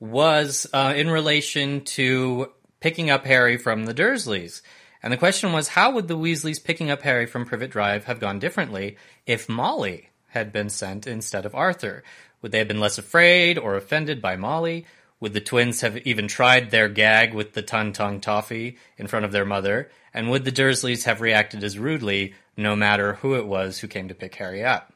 [0.00, 4.60] was uh, in relation to picking up Harry from the Dursleys.
[5.02, 8.20] And the question was, how would the Weasleys picking up Harry from Privet Drive have
[8.20, 12.02] gone differently if Molly had been sent instead of Arthur?
[12.44, 14.84] Would they have been less afraid or offended by Molly?
[15.18, 19.24] Would the twins have even tried their gag with the Ton Tongue Toffee in front
[19.24, 19.90] of their mother?
[20.12, 24.08] And would the Dursleys have reacted as rudely no matter who it was who came
[24.08, 24.92] to pick Harry up?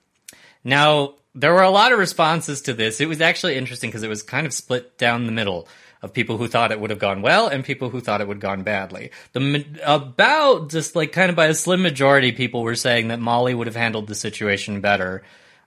[0.62, 3.00] Now, there were a lot of responses to this.
[3.00, 5.68] It was actually interesting because it was kind of split down the middle
[6.02, 8.37] of people who thought it would have gone well and people who thought it would
[8.37, 9.11] have gone badly.
[9.32, 13.54] The about just like kind of by a slim majority, people were saying that Molly
[13.54, 15.22] would have handled the situation better.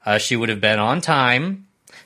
[0.06, 1.65] Uh, she would have been on time.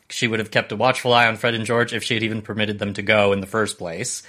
[0.09, 2.41] She would have kept a watchful eye on Fred and George if she had even
[2.41, 4.23] permitted them to go in the first place.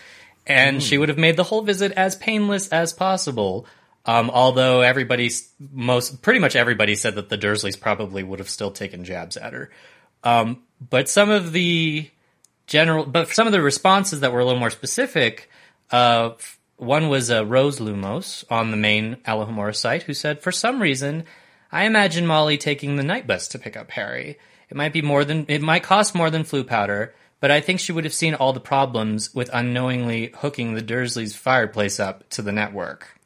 [0.46, 3.66] And she would have made the whole visit as painless as possible.
[4.04, 8.70] Um, although everybody, most, pretty much everybody said that the Dursleys probably would have still
[8.70, 9.70] taken jabs at her.
[10.22, 12.08] Um, but some of the
[12.68, 15.50] general, but some of the responses that were a little more specific,
[15.90, 16.30] uh,
[16.76, 21.24] one was uh, Rose Lumos on the main Alohomora site who said, for some reason,
[21.72, 24.38] I imagine Molly taking the night bus to pick up Harry.
[24.68, 27.80] It might be more than, it might cost more than Floo powder, but I think
[27.80, 32.42] she would have seen all the problems with unknowingly hooking the Dursleys' fireplace up to
[32.42, 33.18] the network.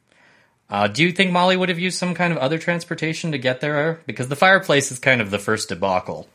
[0.69, 3.59] Uh, do you think Molly would have used some kind of other transportation to get
[3.59, 4.01] there?
[4.05, 6.29] Because the fireplace is kind of the first debacle.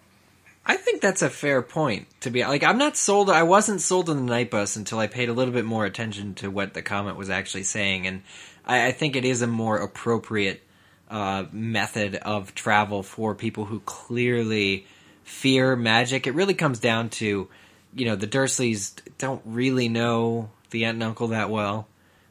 [0.66, 2.08] I think that's a fair point.
[2.22, 3.30] To be like, I'm not sold.
[3.30, 6.34] I wasn't sold on the night bus until I paid a little bit more attention
[6.36, 8.22] to what the comment was actually saying, and
[8.66, 10.62] I, I think it is a more appropriate
[11.08, 14.86] uh, method of travel for people who clearly
[15.26, 16.26] fear magic.
[16.26, 17.48] It really comes down to,
[17.94, 21.88] you know, the Dursleys don't really know the aunt and uncle that well.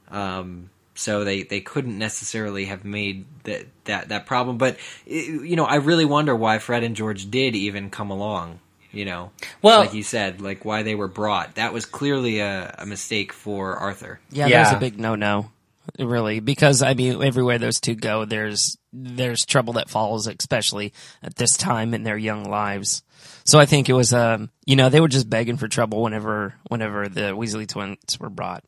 [0.09, 4.57] Um, so they, they couldn't necessarily have made that that that problem.
[4.57, 8.59] But you know, I really wonder why Fred and George did even come along.
[8.91, 9.31] You know,
[9.61, 11.55] Well- like you said, like why they were brought.
[11.55, 14.21] That was clearly a, a mistake for Arthur.
[14.31, 15.51] Yeah, that was a big no-no,
[15.99, 21.35] really, because I mean, everywhere those two go, there's there's trouble that follows, especially at
[21.35, 23.03] this time in their young lives.
[23.45, 26.55] So I think it was, um, you know, they were just begging for trouble whenever
[26.69, 28.63] whenever the Weasley twins were brought.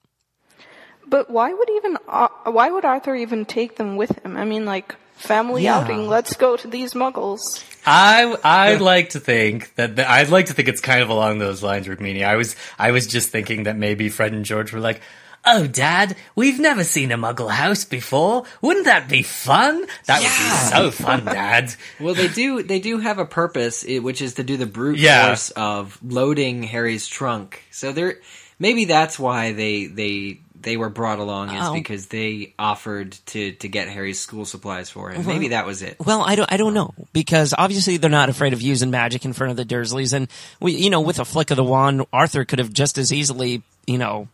[1.10, 4.36] But why would even uh, why would Arthur even take them with him?
[4.36, 5.80] I mean, like family Yeah.
[5.80, 6.08] outing.
[6.08, 7.63] Let's go to these muggles.
[7.86, 11.40] I I'd like to think that the, I'd like to think it's kind of along
[11.40, 12.26] those lines, Rukmini.
[12.26, 15.02] I was I was just thinking that maybe Fred and George were like,
[15.50, 18.44] "Oh, Dad, we've never seen a Muggle house before.
[18.62, 19.86] Wouldn't that be fun?
[20.06, 22.62] That would be so fun, Dad." Well, they do.
[22.64, 25.28] They do have a purpose, which is to do the brute Yeah.
[25.28, 27.64] force of loading Harry's trunk.
[27.72, 28.18] So they're
[28.60, 31.74] maybe that's why they they they were brought along is Oh.
[31.74, 35.24] because they offered to to get Harry's school supplies for him.
[35.26, 35.98] Well- Maybe that was it.
[36.04, 39.34] Well, I don't, I don't know because obviously they're not afraid of using magic in
[39.34, 40.28] front of the Dursleys, and
[40.60, 43.62] we, you know, with a flick of the wand, Arthur could have just as easily,
[43.86, 44.28] you know,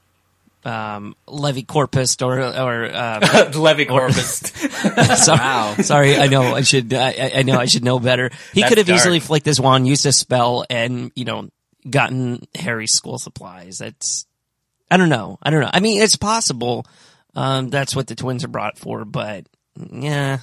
[0.65, 3.21] um, Levicorpus or or um,
[3.53, 5.15] Levicorpus.
[5.17, 5.75] sorry, Wow.
[5.81, 8.29] sorry, I know I should, I, I- I know I should know better.
[8.53, 8.99] He That's could have dark.
[8.99, 11.49] easily flicked his wand, used a spell, and you know,
[11.89, 13.79] gotten Harry's school supplies.
[13.79, 14.25] That's,
[14.89, 15.69] I don't know, I don't know.
[15.73, 16.85] I mean, it's possible.
[17.35, 19.47] Um, that's what the twins are brought for, but
[19.91, 20.37] yeah,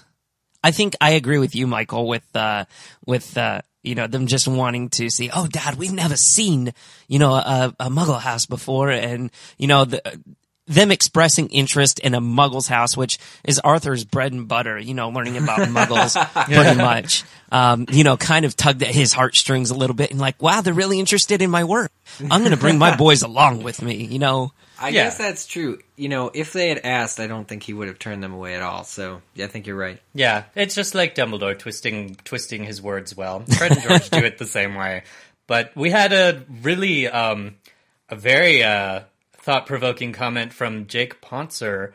[0.63, 2.65] I think I agree with you, Michael, with uh,
[3.07, 5.31] with uh, you know them just wanting to see.
[5.33, 6.73] Oh, Dad, we've never seen
[7.09, 10.21] you know a, a Muggle house before, and you know the,
[10.67, 14.79] them expressing interest in a Muggle's house, which is Arthur's bread and butter.
[14.79, 16.17] You know, learning about Muggles
[16.47, 17.25] pretty much.
[17.53, 20.61] Um, you know, kind of tugged at his heartstrings a little bit, and like, wow,
[20.61, 21.91] they're really interested in my work.
[22.21, 24.05] I'm going to bring my boys along with me.
[24.05, 24.53] You know.
[24.81, 25.05] I Yeah.
[25.05, 25.79] guess that's true.
[25.97, 28.55] You know, if they had asked, I don't think he would have turned them away
[28.55, 28.85] at all.
[28.85, 30.01] So yeah, I think you're right.
[30.15, 33.41] Yeah, it's just like Dumbledore twisting twisting his words well.
[33.41, 35.03] Fred and George do it the same way.
[35.47, 37.57] But we had a really um
[38.09, 39.01] a very uh
[39.35, 41.93] thought provoking comment from Jake Ponser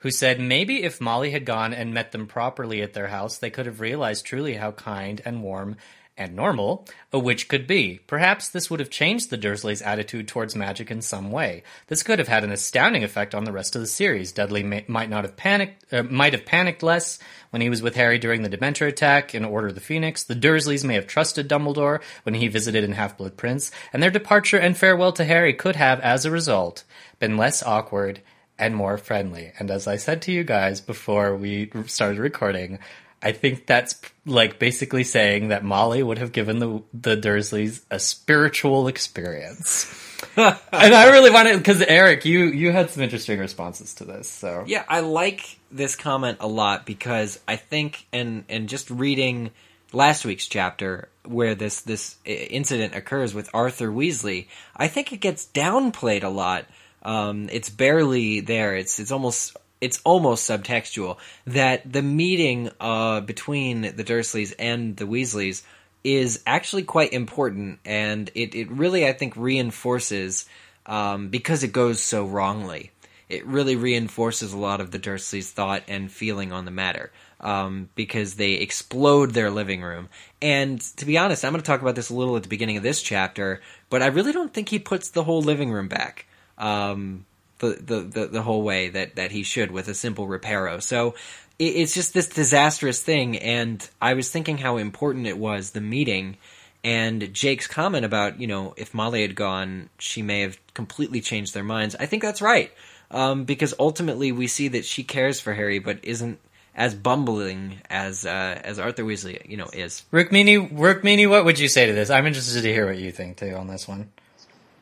[0.00, 3.50] who said maybe if Molly had gone and met them properly at their house, they
[3.50, 5.76] could have realized truly how kind and warm
[6.18, 8.00] and normal a witch could be.
[8.06, 11.62] Perhaps this would have changed the Dursleys' attitude towards magic in some way.
[11.88, 14.32] This could have had an astounding effect on the rest of the series.
[14.32, 17.18] Dudley may, might not have panicked, uh, might have panicked less
[17.50, 20.24] when he was with Harry during the Dementor attack in Order of the Phoenix.
[20.24, 24.58] The Dursleys may have trusted Dumbledore when he visited in Half-Blood Prince, and their departure
[24.58, 26.84] and farewell to Harry could have, as a result,
[27.18, 28.20] been less awkward
[28.58, 29.52] and more friendly.
[29.58, 32.78] And as I said to you guys before we started recording,
[33.26, 37.98] I think that's like basically saying that Molly would have given the the Dursleys a
[37.98, 39.92] spiritual experience.
[40.36, 44.30] and I really wanted because Eric, you you had some interesting responses to this.
[44.30, 49.50] So Yeah, I like this comment a lot because I think, and and just reading
[49.92, 55.48] last week's chapter where this this incident occurs with Arthur Weasley, I think it gets
[55.52, 56.66] downplayed a lot.
[57.02, 58.76] Um, it's barely there.
[58.76, 65.06] It's it's almost it's almost subtextual that the meeting uh, between the Dursleys and the
[65.06, 65.62] Weasleys
[66.04, 70.46] is actually quite important, and it, it really I think reinforces
[70.84, 72.92] um, because it goes so wrongly
[73.28, 77.88] it really reinforces a lot of the Dursleys' thought and feeling on the matter um,
[77.94, 80.08] because they explode their living room.
[80.40, 82.76] And to be honest, I'm going to talk about this a little at the beginning
[82.76, 86.26] of this chapter, but I really don't think he puts the whole living room back
[86.56, 87.26] um,
[87.58, 90.82] the, the, the whole way that that he should with a simple reparo.
[90.82, 91.14] So
[91.58, 95.80] it, it's just this disastrous thing, and I was thinking how important it was the
[95.80, 96.36] meeting.
[96.84, 101.52] And Jake's comment about, you know, if Molly had gone, she may have completely changed
[101.52, 101.96] their minds.
[101.98, 102.70] I think that's right.
[103.10, 106.38] Um, because ultimately we see that she cares for Harry, but isn't
[106.76, 110.04] as bumbling as uh, as Arthur Weasley, you know, is.
[110.12, 112.10] Rukmini, Rukmini, what would you say to this?
[112.10, 114.10] I'm interested to hear what you think too on this one.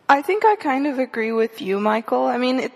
[0.08, 2.24] I think I kind of agree with you, Michael.
[2.24, 2.72] I mean, it,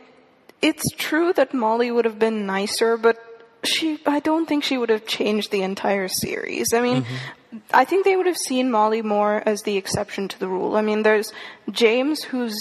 [0.63, 3.19] it's true that Molly would have been nicer, but
[3.65, 6.73] she, I don't think she would have changed the entire series.
[6.73, 7.05] I mean,
[7.73, 10.77] I think they would have seen Molly more as the exception to the rule.
[10.77, 11.33] I mean, there's
[11.71, 12.57] James who's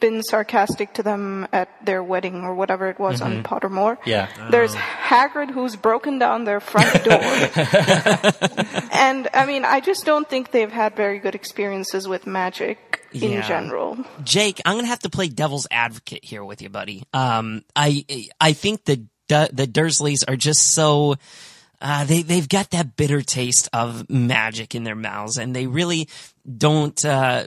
[0.00, 3.42] been sarcastic to them at their wedding or whatever it was on Mhm.
[3.42, 3.96] Pottermore.
[4.04, 4.28] Yeah.
[4.50, 7.18] There's Hagrid who's broken down their front door.
[8.92, 13.32] and I mean, I just don't think they've had very good experiences with magic in
[13.32, 13.46] Yeah.
[13.48, 13.98] general.
[14.24, 17.04] Jake, I'm gonna have to play devil's advocate here with you, buddy.
[17.12, 18.04] Um, I
[18.40, 21.16] I think the Du- the Dursleys are just so
[21.80, 26.08] uh, they they've got that bitter taste of magic in their mouths, and they really
[26.56, 27.04] don't.
[27.04, 27.44] Uh,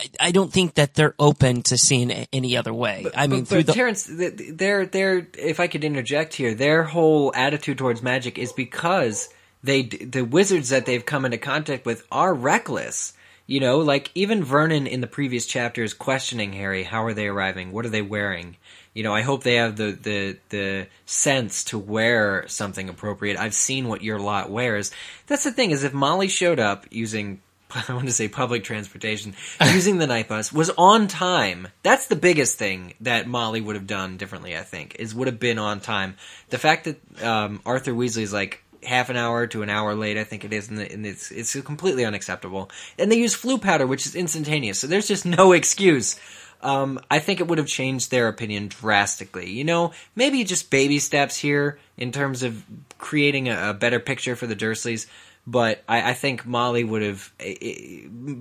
[0.00, 3.06] I- I don't think that they're open to seeing it any other way.
[3.14, 6.34] I mean, but, through but the Terrence, th- th- their their if I could interject
[6.34, 9.28] here, their whole attitude towards magic is because
[9.62, 13.12] they the wizards that they've come into contact with are reckless.
[13.52, 17.70] You know, like even Vernon in the previous chapters questioning Harry, how are they arriving?
[17.70, 18.56] What are they wearing?
[18.94, 23.38] You know, I hope they have the the the sense to wear something appropriate.
[23.38, 24.90] I've seen what your lot wears.
[25.26, 27.42] That's the thing is if Molly showed up using
[27.88, 29.34] I want to say public transportation
[29.74, 31.68] using the night bus was on time.
[31.82, 34.56] That's the biggest thing that Molly would have done differently.
[34.56, 36.16] I think is would have been on time.
[36.48, 40.16] The fact that um, Arthur Weasley's like, half an hour to an hour late.
[40.18, 42.70] I think it is, and, the, and it's it's completely unacceptable.
[42.98, 46.18] And they use Floo powder, which is instantaneous, so there's just no excuse.
[46.62, 49.50] Um, I think it would have changed their opinion drastically.
[49.50, 52.62] You know, maybe just baby steps here in terms of
[52.98, 55.06] creating a, a better picture for the Dursleys.
[55.44, 57.32] But I, I think Molly would have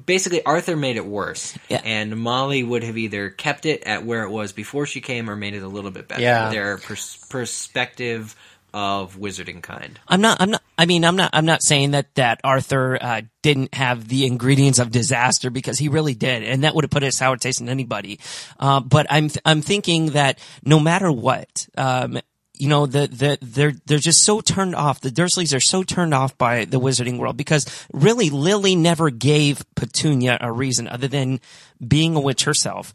[0.06, 1.82] basically Arthur made it worse, Yeah.
[1.84, 5.36] and Molly would have either kept it at where it was before she came, or
[5.36, 6.21] made it a little bit better.
[6.21, 6.49] Yeah.
[6.49, 8.36] their pers- perspective
[8.74, 10.00] of wizarding kind.
[10.08, 10.40] I'm not.
[10.40, 10.62] I'm not.
[10.78, 11.32] I mean, I'm not.
[11.34, 15.90] I'm not saying that that Arthur uh, didn't have the ingredients of disaster because he
[15.90, 18.20] really did, and that would have put a sour taste in anybody.
[18.60, 22.20] Uh, but I'm I'm thinking that no matter what, um,
[22.54, 25.02] you know, the the they're they're just so turned off.
[25.02, 29.66] The Dursleys are so turned off by the Wizarding world because really Lily never gave
[29.76, 31.40] Petunia a reason other than
[31.86, 32.94] being a witch herself.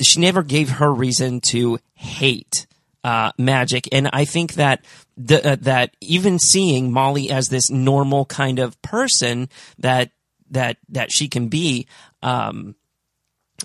[0.00, 2.66] She never gave her reason to hate
[3.04, 4.84] uh, magic, and I think that
[5.16, 10.10] the, uh, that even seeing Molly as this normal kind of person that
[10.50, 11.86] that that she can be,
[12.22, 12.76] um,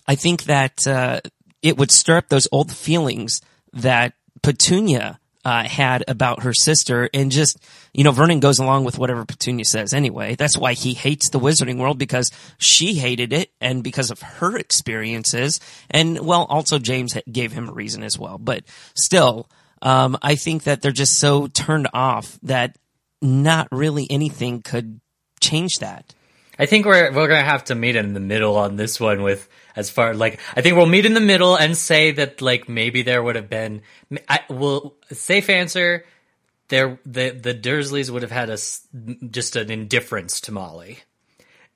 [0.07, 1.21] I think that uh,
[1.61, 3.41] it would stir up those old feelings
[3.73, 7.57] that Petunia uh, had about her sister, and just
[7.93, 10.35] you know, Vernon goes along with whatever Petunia says anyway.
[10.35, 14.57] That's why he hates the Wizarding world because she hated it, and because of her
[14.57, 18.37] experiences, and well, also James gave him a reason as well.
[18.37, 19.47] But still,
[19.81, 22.75] um, I think that they're just so turned off that
[23.21, 24.99] not really anything could
[25.39, 26.13] change that.
[26.59, 29.47] I think we're we're gonna have to meet in the middle on this one with
[29.77, 33.03] as far like I think we'll meet in the middle and say that like maybe
[33.03, 33.83] there would have been
[34.27, 36.03] I will safe answer
[36.67, 38.57] there the the Dursleys would have had a
[39.29, 40.99] just an indifference to Molly.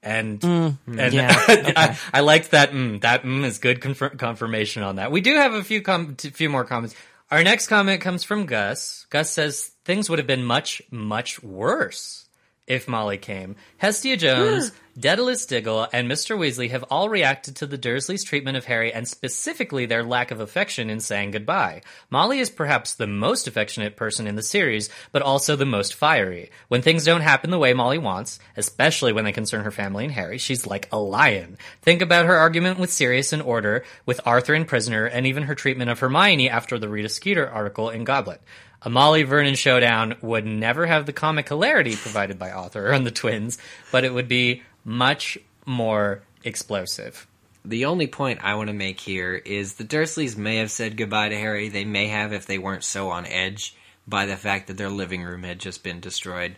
[0.04, 0.78] And and
[1.14, 2.72] yeah, I, I liked that.
[2.72, 5.12] Mm, that mm is good confir- confirmation on that.
[5.12, 6.96] We do have a few com- t- few more comments.
[7.30, 9.06] Our next comment comes from Gus.
[9.12, 12.21] Gus says things would have been much much worse
[12.68, 13.56] if Molly came.
[13.78, 16.38] Hestia Jones, Daedalus Diggle, and Mr.
[16.38, 20.40] Weasley have all reacted to the Dursleys' treatment of Harry and specifically their lack of
[20.40, 21.82] affection in saying goodbye.
[22.10, 26.52] Molly is perhaps the most affectionate person in the series, but also the most fiery.
[26.68, 30.14] When things don't happen the way Molly wants, especially when they concern her family and
[30.14, 31.58] Harry, she's like a lion.
[31.82, 35.56] Think about her argument with Sirius and Order, with Arthur and Prisoner, and even her
[35.56, 38.42] treatment of Hermione after the Rita Skeeter article in Goblet.
[38.84, 43.12] A Molly Vernon showdown would never have the comic hilarity provided by Arthur and the
[43.12, 43.60] twins,
[43.92, 47.28] but it would be much more explosive.
[47.64, 51.30] The only point I want to make here is the Dursleys may have said goodbye
[51.30, 51.70] to Harry.
[51.70, 53.76] They may have if they weren't so on edge
[54.08, 56.56] by the fact that their living room had just been destroyed.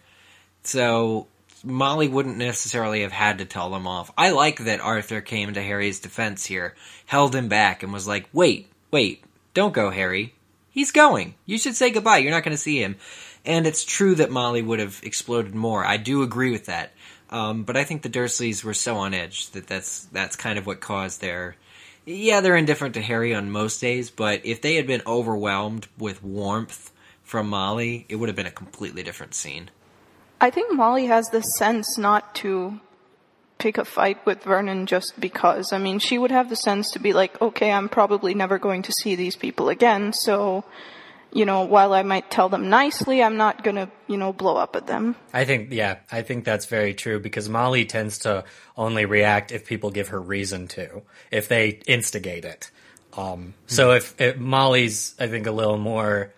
[0.64, 1.28] So
[1.62, 4.12] Molly wouldn't necessarily have had to tell them off.
[4.18, 6.74] I like that Arthur came to Harry's defense here,
[7.06, 10.34] held him back, and was like, wait, wait, don't go, Harry.
[10.74, 11.36] He's going.
[11.46, 12.18] You should say goodbye.
[12.18, 12.98] You're not going to see him.
[13.46, 15.86] And it's true that Molly would have exploded more.
[15.86, 16.94] I do agree with that.
[17.30, 20.66] Um, but I think the Dursleys were so on edge that that's that's kind of
[20.66, 21.56] what caused their.
[22.06, 26.24] Yeah, they're indifferent to Harry on most days, but if they had been overwhelmed with
[26.24, 26.92] warmth
[27.24, 29.70] from Molly, it would have been a completely different scene.
[30.42, 32.82] I think Molly has the sense not to
[33.58, 35.72] pick a fight with Vernon just because.
[35.74, 38.82] I mean, she would have the sense to be like, okay, I'm probably never going
[38.84, 40.64] to see these people again, so,
[41.32, 44.76] you know, while I might tell them nicely, I'm not gonna, you know, blow up
[44.76, 45.16] at them.
[45.34, 48.44] I think, yeah, I think that's very true because Molly tends to
[48.78, 52.70] only react if people give her reason to, if they instigate it.
[53.16, 56.34] Um, so if, if Molly's, I think, a little more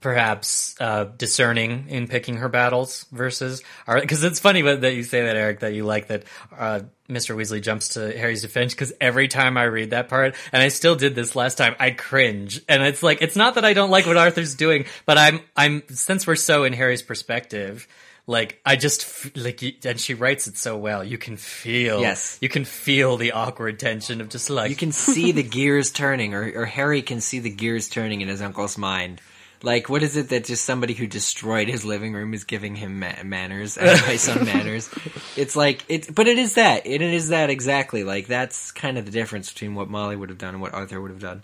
[0.00, 5.36] perhaps uh, discerning in picking her battles versus because it's funny that you say that
[5.36, 6.24] Eric that you like that
[6.56, 7.36] uh, Mr.
[7.36, 10.96] Weasley jumps to Harry's defense because every time I read that part and I still
[10.96, 14.06] did this last time I cringe and it's like it's not that I don't like
[14.06, 17.86] what Arthur's doing but I'm I'm since we're so in Harry's perspective
[18.26, 22.38] like I just like and she writes it so well you can feel Yes.
[22.40, 26.34] you can feel the awkward tension of just like You can see the gears turning,
[26.34, 29.20] or, or Harry can see the gears turning in his uncle's mind.
[29.66, 33.00] Like, what is it that just somebody who destroyed his living room is giving him
[33.00, 34.88] ma- manners, advice on manners?
[35.36, 36.86] It's like, it, but it is that.
[36.86, 38.04] It is that exactly.
[38.04, 41.00] Like, that's kind of the difference between what Molly would have done and what Arthur
[41.00, 41.42] would have done.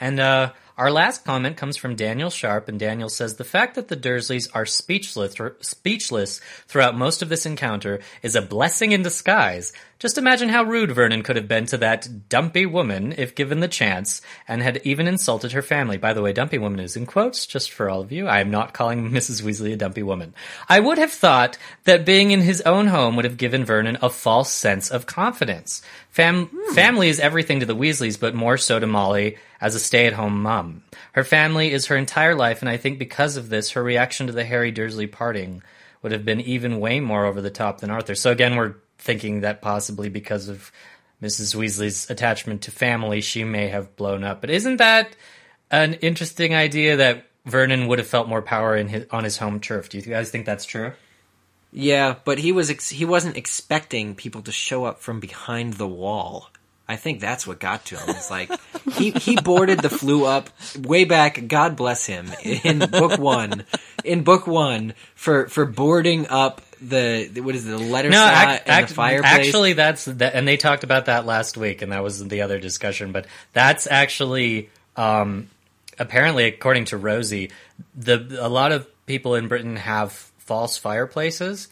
[0.00, 3.88] And uh, our last comment comes from Daniel Sharp, and Daniel says the fact that
[3.88, 9.72] the Dursleys are speechless, speechless throughout most of this encounter is a blessing in disguise.
[9.98, 13.68] Just imagine how rude Vernon could have been to that dumpy woman if given the
[13.68, 15.96] chance, and had even insulted her family.
[15.96, 18.26] By the way, dumpy woman is in quotes, just for all of you.
[18.26, 19.42] I am not calling Mrs.
[19.42, 20.34] Weasley a dumpy woman.
[20.68, 24.10] I would have thought that being in his own home would have given Vernon a
[24.10, 25.82] false sense of confidence.
[26.10, 26.74] Fam- hmm.
[26.74, 30.61] Family is everything to the Weasleys, but more so to Molly as a stay-at-home mom.
[30.62, 30.82] Mom.
[31.12, 34.32] Her family is her entire life, and I think because of this, her reaction to
[34.32, 35.62] the Harry Dursley parting
[36.02, 38.14] would have been even way more over the top than Arthur.
[38.14, 40.72] So again, we're thinking that possibly because of
[41.22, 41.54] Mrs.
[41.54, 44.40] Weasley's attachment to family, she may have blown up.
[44.40, 45.14] But isn't that
[45.70, 49.60] an interesting idea that Vernon would have felt more power in his, on his home
[49.60, 49.88] turf?
[49.88, 50.92] Do you guys think that's true?
[51.72, 55.88] Yeah, but he was ex- he wasn't expecting people to show up from behind the
[55.88, 56.50] wall.
[56.92, 58.10] I think that's what got to him.
[58.10, 58.50] It's like
[58.92, 61.48] he he boarded the Floo up way back.
[61.48, 63.64] God bless him in book one.
[64.04, 68.62] In book one for for boarding up the what is it, the letter No, slot
[68.66, 69.32] and the fireplace.
[69.46, 72.58] actually, that's that, and they talked about that last week, and that was the other
[72.58, 73.12] discussion.
[73.12, 75.48] But that's actually, um,
[75.98, 77.50] apparently, according to Rosie,
[77.94, 81.68] the a lot of people in Britain have false fireplaces,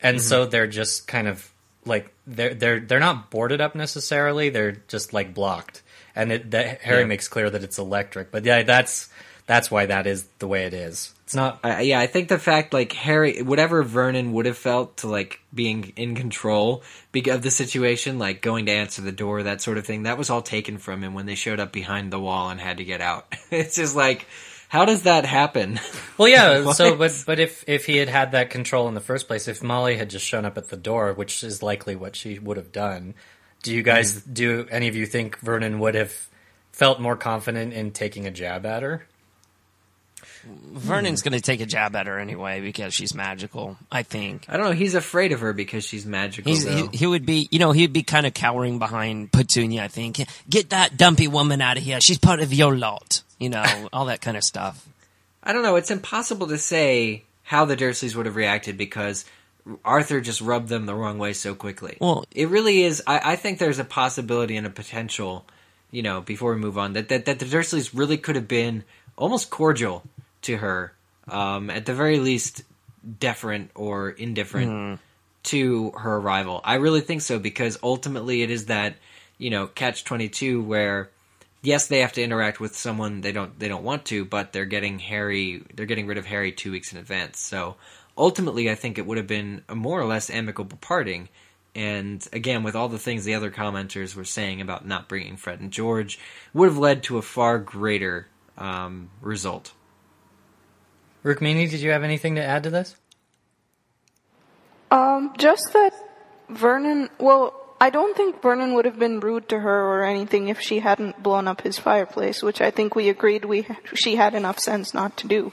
[0.00, 1.51] and so they're just kind of
[1.84, 5.82] like they're they're they're not boarded up necessarily; they're just like blocked.
[6.14, 7.06] And it, that, Harry Yeah.
[7.06, 9.08] makes clear that it's electric, but yeah, that's
[9.46, 11.12] that's why that is the way it is.
[11.24, 14.98] It's not I, yeah, I think the fact like Harry, whatever Vernon would have felt
[14.98, 16.82] to like being in control
[17.14, 20.28] of the situation, like going to answer the door, that sort of thing, that was
[20.30, 23.00] all taken from him when they showed up behind the wall and had to get
[23.00, 23.34] out.
[23.50, 24.26] it's just like,
[24.72, 25.78] how does that happen?
[26.18, 26.72] Well, yeah.
[26.78, 29.62] So, but but if if he had had that control in the first place, if
[29.62, 32.70] Molly had just shown up at the door, which is likely what she would have
[32.70, 33.14] done,
[33.62, 34.34] do you guys Mm.
[34.34, 36.12] do any of you think Vernon would have
[36.70, 39.06] felt more confident in taking a jab at her?
[40.44, 43.76] Vernon's going to take a jab at her anyway because she's magical.
[43.90, 44.44] I think.
[44.48, 44.72] I don't know.
[44.72, 46.52] He's afraid of her because she's magical.
[46.54, 49.82] He, he would be, you know, he'd be kind of cowering behind Petunia.
[49.84, 50.20] I think.
[50.48, 52.00] Get that dumpy woman out of here.
[52.00, 53.21] She's part of your lot.
[53.42, 54.86] You know, all that kind of stuff.
[55.42, 55.76] I don't know.
[55.76, 59.24] It's impossible to say how the Dursleys would have reacted because
[59.84, 61.96] Arthur just rubbed them the wrong way so quickly.
[62.00, 63.02] Well- it really is.
[63.06, 65.44] I, I think there's a possibility and a potential.
[65.90, 68.84] You know, before we move on, that that, that the Dursleys really could have been
[69.18, 70.02] almost cordial
[70.42, 70.94] to her,
[71.28, 72.62] um, at the very least,
[73.20, 75.00] deferent or indifferent
[75.44, 76.60] to her arrival.
[76.64, 78.94] I really think so because ultimately it is that
[79.36, 81.10] you know catch twenty two where
[81.62, 84.64] yes they have to interact with someone they don't they don't want to, but they're
[84.64, 87.38] getting Harry they're getting rid of Harry two weeks in advance.
[87.38, 87.76] So
[88.16, 91.28] ultimately, I think it would have been a more or less amicable parting.
[91.74, 95.60] And again, with all the things the other commenters were saying about not bringing Fred
[95.60, 96.18] and George,
[96.52, 99.72] would have led to a far greater um, result.
[101.24, 102.96] Rukmini, did you have anything to add to this?
[104.90, 105.94] Um, just that
[106.50, 107.08] Vernon.
[107.18, 110.78] Well, I don't think Vernon would have been rude to her or anything if she
[110.78, 114.94] hadn't blown up his fireplace, which I think we agreed we she had enough sense
[114.94, 115.52] not to do.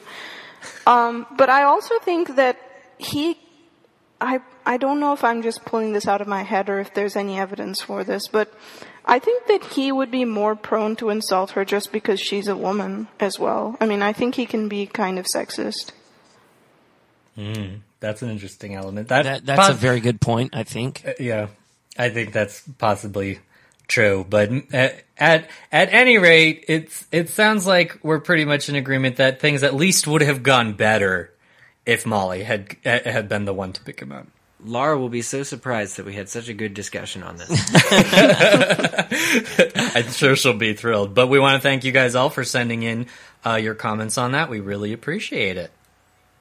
[0.86, 2.60] Um, but I also think that
[3.00, 3.40] he.
[4.22, 6.94] I I don't know if I'm just pulling this out of my head or if
[6.94, 8.54] there's any evidence for this, but
[9.06, 12.56] I think that he would be more prone to insult her just because she's a
[12.56, 13.76] woman as well.
[13.82, 15.94] I mean, I think he can be kind of sexist.
[17.36, 19.08] Mm, that's an interesting element.
[19.08, 20.56] That, That, that's a very good point.
[20.56, 21.02] I think.
[21.08, 21.48] Uh, yeah,
[22.00, 23.40] I think that's possibly
[23.88, 24.26] true.
[24.28, 29.18] But at, at at any rate, it's it sounds like we're pretty much in agreement
[29.18, 31.34] that things at least would have gone better
[31.86, 34.28] if Molly had had been the one to pick him up.
[34.64, 37.50] Laura will be so surprised that we had such a good discussion on this.
[39.96, 41.14] I'm sure she'll be thrilled.
[41.14, 43.08] But we want to thank you guys all for sending in
[43.46, 44.50] uh, your comments on that.
[44.50, 45.72] We really appreciate it.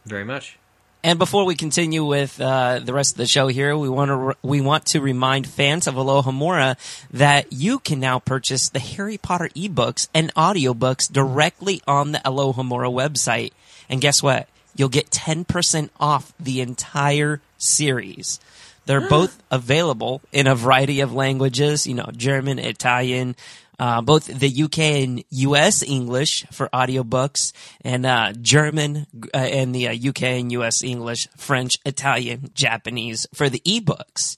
[0.04, 0.57] Very much.
[1.04, 4.16] And before we continue with uh, the rest of the show here, we want to
[4.16, 6.76] re- we want to remind fans of Alohomora
[7.12, 12.92] that you can now purchase the Harry Potter ebooks and audiobooks directly on the Alohomora
[12.92, 13.52] website.
[13.88, 14.48] And guess what?
[14.74, 18.40] You'll get 10% off the entire series.
[18.86, 23.36] They're both available in a variety of languages, you know, German, Italian,
[23.78, 27.52] uh, both the UK and US English for audiobooks
[27.82, 33.48] and uh, German uh, and the uh, UK and US English, French, Italian, Japanese for
[33.48, 34.36] the ebooks.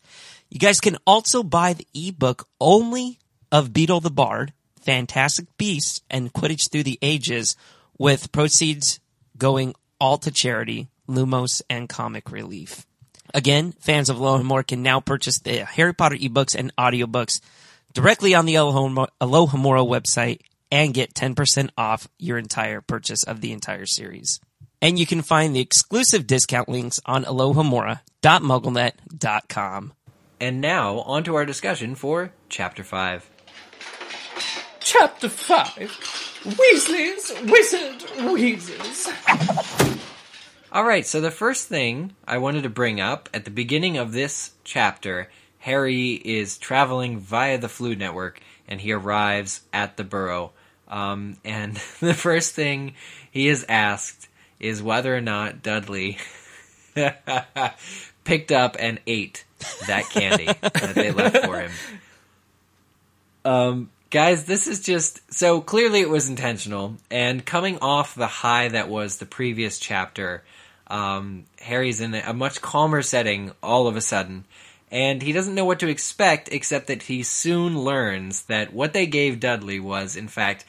[0.50, 3.18] You guys can also buy the ebook only
[3.52, 7.56] of Beedle the Bard, Fantastic Beasts, and Quidditch Through the Ages
[7.98, 9.00] with proceeds
[9.38, 12.86] going all to charity, Lumos, and Comic Relief.
[13.32, 17.40] Again, fans of Alohomora can now purchase the Harry Potter ebooks and audiobooks
[17.92, 23.50] directly on the Aloha Aloha website and get 10% off your entire purchase of the
[23.52, 24.40] entire series.
[24.82, 29.92] And you can find the exclusive discount links on alohomora.mugglenet.com.
[30.42, 33.28] And now, on to our discussion for Chapter 5.
[34.80, 35.76] Chapter 5
[36.56, 39.06] Weasley's Wizard Wheezes.
[40.72, 44.52] Alright, so the first thing I wanted to bring up at the beginning of this
[44.64, 45.28] chapter,
[45.60, 50.52] Harry is traveling via the Floo Network and he arrives at the Burrow.
[50.88, 52.94] Um, and the first thing
[53.30, 56.18] he is asked is whether or not Dudley
[58.24, 59.44] picked up and ate
[59.86, 61.70] that candy that they left for him.
[63.44, 68.68] Um, guys, this is just so clearly it was intentional, and coming off the high
[68.68, 70.42] that was the previous chapter,
[70.88, 74.44] um, Harry's in a much calmer setting all of a sudden,
[74.90, 79.06] and he doesn't know what to expect except that he soon learns that what they
[79.06, 80.64] gave Dudley was, in fact,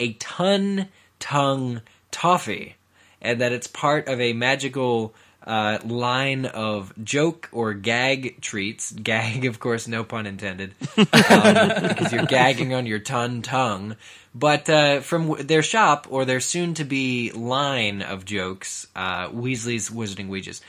[0.00, 2.76] a ton tongue toffee,
[3.20, 5.14] and that it's part of a magical
[5.46, 8.92] uh, line of joke or gag treats.
[9.06, 13.96] Gag, of course, no pun intended, um, because you're gagging on your ton tongue.
[14.34, 20.60] But uh, from their shop or their soon-to-be line of jokes, uh, Weasley's Wizarding Wheezes.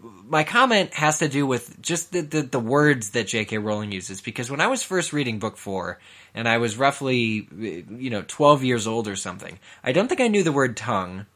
[0.00, 3.58] My comment has to do with just the, the, the words that J.K.
[3.58, 5.98] Rowling uses, because when I was first reading book four,
[6.34, 10.28] and I was roughly, you know, 12 years old or something, I don't think I
[10.28, 11.26] knew the word tongue.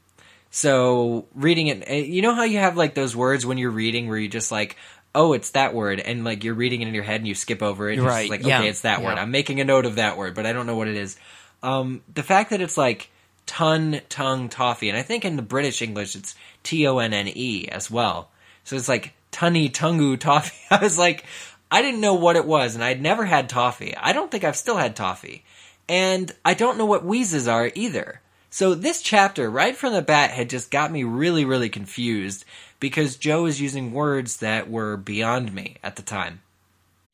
[0.51, 4.09] So reading it, eh, you know how you have like those words when you're reading
[4.09, 4.77] where you just like,
[5.15, 7.63] oh, it's that word, and like you're reading it in your head and you skip
[7.63, 8.01] over it.
[8.01, 9.19] Right, Like, yeah, okay, it's that word.
[9.19, 11.17] I'm making a note of that word, but I don't know what it is.
[11.63, 13.11] Um, the fact that it's like
[13.47, 17.29] ton tongue toffee, and I think in the British English it's T O N N
[17.29, 18.31] E as well.
[18.67, 20.57] So it's like tunny tungu toffee.
[20.71, 21.25] I was like,
[21.71, 23.97] I didn't know what it was, and I'd never had toffee.
[23.97, 25.45] I don't think I've still had toffee,
[25.89, 28.21] and I don't know what wheezes are either.
[28.51, 32.45] So this chapter, right from the bat, had just got me really, really confused
[32.81, 36.41] because Joe was using words that were beyond me at the time.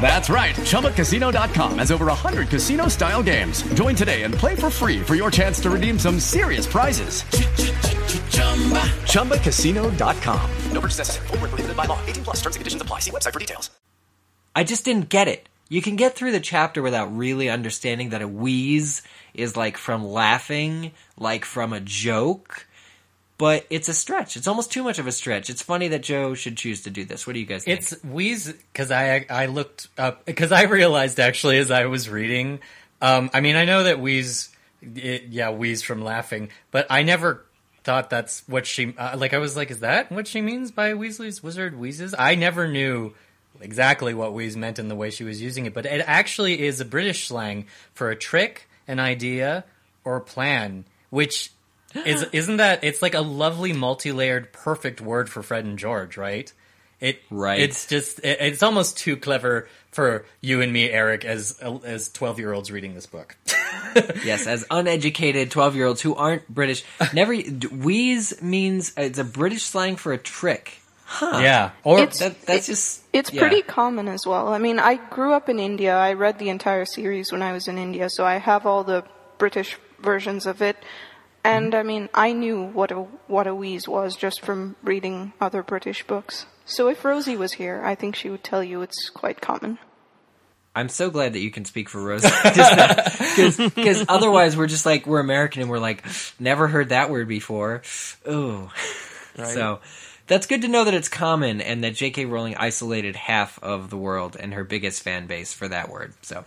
[0.00, 0.54] That's right.
[0.56, 3.62] ChumbaCasino.com has over 100 casino style games.
[3.74, 7.22] Join today and play for free for your chance to redeem some serious prizes.
[9.12, 10.50] ChumbaCasino.com.
[10.72, 11.28] No purchase necessary.
[11.28, 12.00] Where prohibited by law.
[12.06, 12.98] 18 plus terms and conditions apply.
[12.98, 13.70] See website for details.
[14.54, 15.48] I just didn't get it.
[15.70, 19.00] You can get through the chapter without really understanding that a wheeze
[19.32, 22.66] is like from laughing, like from a joke.
[23.38, 24.36] But it's a stretch.
[24.36, 25.50] It's almost too much of a stretch.
[25.50, 27.26] It's funny that Joe should choose to do this.
[27.26, 27.80] What do you guys think?
[27.80, 32.60] It's wheeze because I I looked up because I realized actually as I was reading.
[33.00, 34.48] Um, I mean, I know that wheeze,
[34.80, 37.44] it, yeah, wheeze from laughing, but I never
[37.82, 39.34] thought that's what she uh, like.
[39.34, 42.14] I was like, is that what she means by Weasley's wizard wheezes?
[42.16, 43.14] I never knew
[43.60, 46.80] exactly what wheeze meant in the way she was using it, but it actually is
[46.80, 49.64] a British slang for a trick, an idea,
[50.04, 51.50] or plan, which
[51.94, 56.52] is isn't that it's like a lovely multi-layered perfect word for Fred and George, right?
[57.00, 57.58] It Right.
[57.60, 62.38] It's just it, it's almost too clever for you and me, Eric, as as twelve
[62.38, 63.36] year olds reading this book.
[64.24, 66.84] yes, as uneducated 12 year olds who aren't British.
[67.12, 67.34] Never.
[67.36, 70.78] d- Wheeze means uh, it's a British slang for a trick.
[71.04, 71.40] Huh.
[71.42, 73.02] Yeah, or It's- that, that's just.
[73.12, 73.40] It's yeah.
[73.40, 74.48] pretty common as well.
[74.48, 75.94] I mean, I grew up in India.
[75.94, 79.04] I read the entire series when I was in India, so I have all the
[79.36, 80.76] British versions of it.
[81.44, 81.80] And mm-hmm.
[81.80, 86.06] I mean, I knew what a what a wheeze was just from reading other British
[86.06, 86.46] books.
[86.64, 89.78] So if Rosie was here, I think she would tell you it's quite common.
[90.74, 92.22] I'm so glad that you can speak for Rose.
[92.22, 96.02] Because otherwise, we're just like, we're American and we're like,
[96.38, 97.82] never heard that word before.
[98.26, 98.70] Ooh.
[99.36, 99.80] So
[100.28, 102.24] that's good to know that it's common and that J.K.
[102.24, 106.14] Rowling isolated half of the world and her biggest fan base for that word.
[106.22, 106.44] So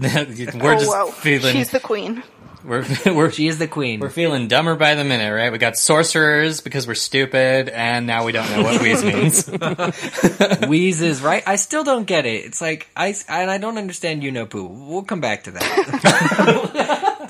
[0.54, 1.06] we're oh, just wow.
[1.06, 2.22] feeling She's the queen.
[2.64, 4.00] we're we're she is the queen.
[4.00, 5.52] We're feeling dumber by the minute, right?
[5.52, 9.46] We got sorcerers because we're stupid, and now we don't know what wheeze means.
[10.68, 11.42] Wheezes, right?
[11.46, 12.44] I still don't get it.
[12.46, 14.64] It's like I and I don't understand you know poo.
[14.66, 17.22] We'll come back to that.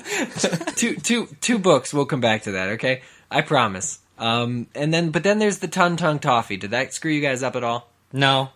[0.75, 1.93] two two two books.
[1.93, 2.69] We'll come back to that.
[2.71, 3.99] Okay, I promise.
[4.17, 6.57] Um, and then but then there's the ton tongue toffee.
[6.57, 7.89] Did that screw you guys up at all?
[8.13, 8.49] No,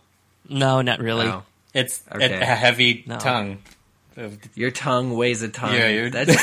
[0.47, 1.25] No, not really.
[1.25, 1.43] No.
[1.73, 2.39] it's a- Okay.
[2.41, 3.17] a heavy No.
[3.17, 3.59] tongue.
[4.55, 5.73] Your tongue weighs a ton.
[5.73, 6.35] Yeah, you're- That's,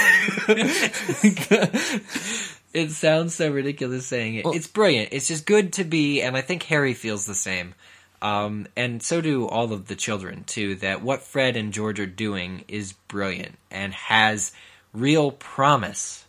[2.74, 4.46] it sounds so ridiculous saying it.
[4.46, 5.10] it's brilliant.
[5.12, 7.74] It's just good to be, and I think Harry feels the same.
[8.20, 10.76] Um, and so do all of the children too.
[10.76, 14.52] That what Fred and George are doing is brilliant and has
[14.92, 16.24] real promise.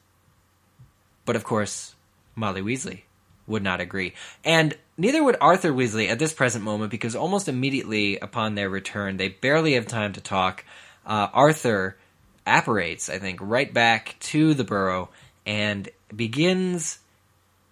[1.26, 1.94] But of course,
[2.36, 3.02] Molly Weasley
[3.48, 4.14] would not agree,
[4.44, 9.18] and neither would Arthur Weasley at this present moment because almost immediately upon their return,
[9.18, 10.66] they barely have time to talk.
[11.06, 11.97] Uh, Arthur
[12.45, 15.10] apparates, I think, right back to the burrow
[15.45, 16.99] and begins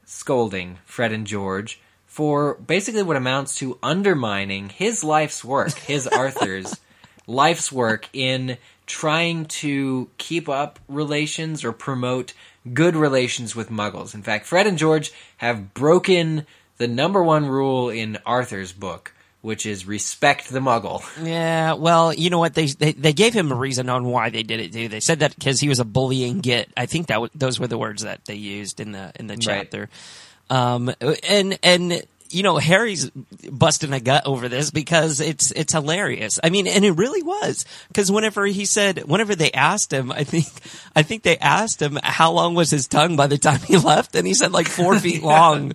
[0.05, 6.79] scolding Fred and George for basically what amounts to undermining his life's work, his Arthur's
[7.27, 12.33] life's work in trying to keep up relations or promote
[12.73, 14.13] good relations with muggles.
[14.13, 16.45] In fact, Fred and George have broken
[16.77, 21.03] the number one rule in Arthur's book, which is respect the muggle.
[21.23, 22.53] Yeah, well, you know what?
[22.53, 24.73] They, they they gave him a reason on why they did it.
[24.73, 24.87] Too.
[24.87, 26.69] They said that because he was a bullying git.
[26.77, 29.37] I think that w- those were the words that they used in the in the
[29.37, 29.89] chapter.
[30.49, 30.93] Um,
[31.27, 32.03] and and
[32.33, 36.39] you know Harry's busting a gut over this because it's it's hilarious.
[36.43, 40.23] I mean, and it really was because whenever he said, whenever they asked him, I
[40.23, 40.45] think
[40.95, 44.15] I think they asked him how long was his tongue by the time he left,
[44.15, 45.73] and he said like four feet long.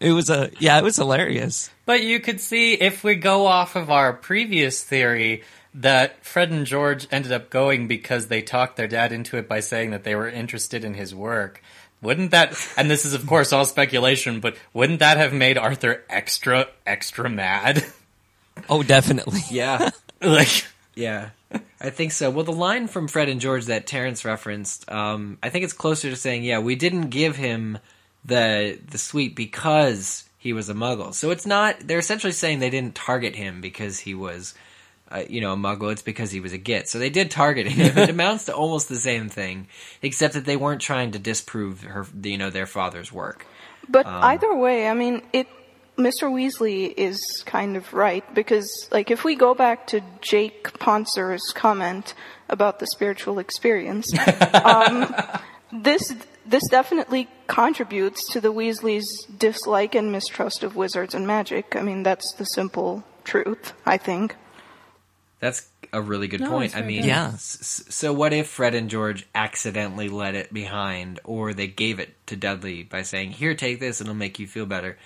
[0.00, 1.70] It was a yeah, it was hilarious.
[1.86, 5.42] But you could see if we go off of our previous theory
[5.74, 9.60] that Fred and George ended up going because they talked their dad into it by
[9.60, 11.60] saying that they were interested in his work.
[12.04, 16.04] Wouldn't that, and this is of course all speculation, but wouldn't that have made Arthur
[16.08, 17.84] extra, extra mad?
[18.68, 19.40] Oh, definitely.
[19.50, 19.90] Yeah.
[20.22, 21.30] like, Yeah,
[21.80, 22.30] I think so.
[22.30, 26.10] Well, the line from Fred and George that Terrence referenced, um, I think it's closer
[26.10, 27.78] to saying, "Yeah, we didn't give him
[28.24, 31.80] the the sweet because he was a Muggle." So it's not.
[31.80, 34.54] They're essentially saying they didn't target him because he was,
[35.14, 35.92] uh, you know, a Muggle.
[35.92, 36.88] It's because he was a Git.
[36.88, 37.96] So they did target him.
[37.98, 39.68] it amounts to almost the same thing,
[40.02, 43.46] except that they weren't trying to disprove her, you know, their father's work.
[43.88, 45.46] But Um, either way, I mean, it.
[45.96, 46.28] Mr.
[46.28, 52.14] Weasley is kind of right because, like, if we go back to Jake Ponser's comment
[52.48, 54.12] about the spiritual experience,
[54.64, 55.14] um,
[55.72, 56.12] this
[56.44, 59.04] this definitely contributes to the Weasleys'
[59.38, 61.76] dislike and mistrust of wizards and magic.
[61.76, 63.72] I mean, that's the simple truth.
[63.86, 64.34] I think.
[65.44, 66.74] That's a really good No, point.
[66.74, 67.08] I mean, good.
[67.08, 67.32] Yeah.
[67.34, 72.00] s- s- so what if Fred and George accidentally let it behind, or they gave
[72.00, 74.96] it to Dudley by saying, "Here, take this, and it'll make you feel better."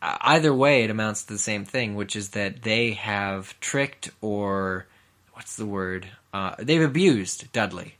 [0.00, 4.08] Uh, either way, it amounts to the same thing, which is that they have tricked
[4.22, 4.86] or
[5.34, 6.08] what's the word?
[6.32, 7.96] Uh, they've abused Dudley.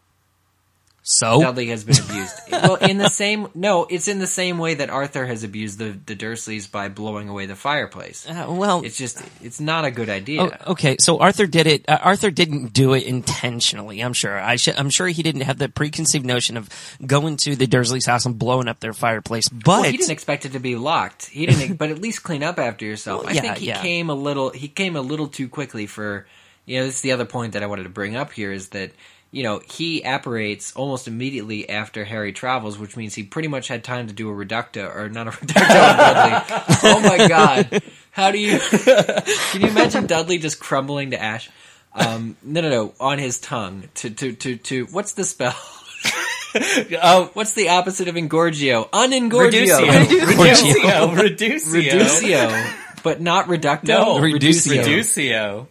[1.10, 2.34] So Dudley has been abused.
[2.52, 5.98] well, in the same no, it's in the same way that Arthur has abused the
[6.04, 8.28] the Dursleys by blowing away the fireplace.
[8.28, 10.42] Uh, well, it's just it's not a good idea.
[10.42, 11.88] Oh, okay, so Arthur did it.
[11.88, 14.00] Uh, Arthur didn't do it intentionally.
[14.00, 14.38] I'm sure.
[14.38, 16.68] I sh- I'm sure he didn't have the preconceived notion of
[17.06, 19.48] going to the Dursleys' house and blowing up their fireplace.
[19.48, 21.24] But well, he didn't expect it to be locked.
[21.30, 23.24] He didn't, but at least clean up after yourself.
[23.24, 23.80] Well, I think he yeah.
[23.80, 24.50] came a little.
[24.50, 26.26] He came a little too quickly for.
[26.66, 28.68] You know, this is the other point that I wanted to bring up here is
[28.68, 28.90] that
[29.30, 33.84] you know he apparates almost immediately after Harry travels, which means he pretty much had
[33.84, 36.64] time to do a reducto or not a reducto on Dudley.
[36.82, 37.82] Oh my god!
[38.10, 38.58] How do you?
[38.58, 41.50] Can you imagine Dudley just crumbling to ash?
[41.94, 43.88] Um, no, no, no, on his tongue.
[43.96, 44.86] To to to to.
[44.86, 45.56] What's the spell?
[47.02, 48.88] oh, what's the opposite of engorgio?
[48.90, 49.78] Unengorgio.
[49.78, 51.14] Reducio.
[51.14, 51.82] Reducio.
[51.82, 53.02] Reducio.
[53.02, 53.88] But not reducto.
[53.88, 54.82] No, reducio.
[54.82, 55.66] Reducio.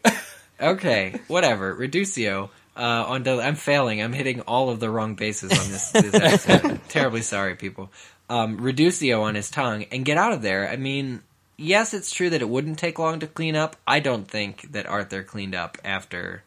[0.59, 1.75] Okay, whatever.
[1.75, 2.49] Reducio.
[2.77, 3.43] Uh, on Dudley.
[3.43, 4.01] I'm failing.
[4.01, 5.89] I'm hitting all of the wrong bases on this.
[5.91, 6.79] this episode.
[6.89, 7.89] Terribly sorry, people.
[8.29, 10.69] Um, Reducio on his tongue and get out of there.
[10.69, 11.23] I mean,
[11.57, 13.75] yes, it's true that it wouldn't take long to clean up.
[13.87, 16.43] I don't think that Arthur cleaned up after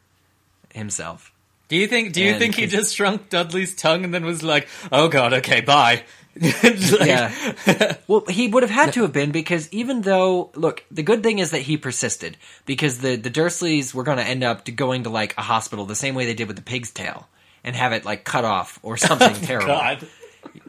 [0.72, 1.32] himself.
[1.68, 2.12] Do you think?
[2.12, 5.32] Do you And think he just shrunk Dudley's tongue and then was like, "Oh God,
[5.34, 6.02] okay, bye."
[6.40, 7.96] Like- yeah.
[8.08, 11.38] well, he would have had to have been because even though, look, the good thing
[11.38, 15.10] is that he persisted because the the Dursleys were going to end up going to
[15.10, 17.28] like a hospital the same way they did with the pig's tail
[17.64, 19.66] and have it like cut off or something oh terrible.
[19.68, 20.06] God.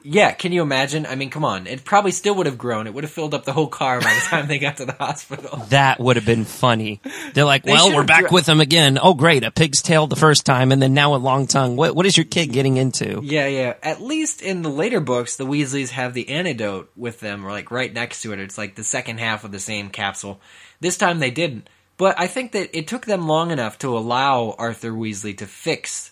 [0.04, 1.06] Yeah, can you imagine?
[1.06, 1.68] I mean, come on.
[1.68, 2.88] It probably still would have grown.
[2.88, 4.94] It would have filled up the whole car by the time they got to the
[4.94, 5.58] hospital.
[5.70, 7.02] that would have been funny.
[7.34, 8.98] They're like, They well, we're back dra- with them again.
[9.02, 11.76] Oh, great, a pig's tail the first time, and then now a long tongue.
[11.76, 13.22] What what is your kid getting into?
[13.24, 13.76] Yeah, yeah.
[13.84, 17.72] At least in the later books, the Weasleys have the antidote with them, or like
[17.72, 18.40] right next to it.
[18.40, 20.42] It's like the second half of the same capsule.
[20.80, 21.70] This time they didn't.
[21.98, 26.11] But I think that it took them long enough to allow Arthur Weasley to fix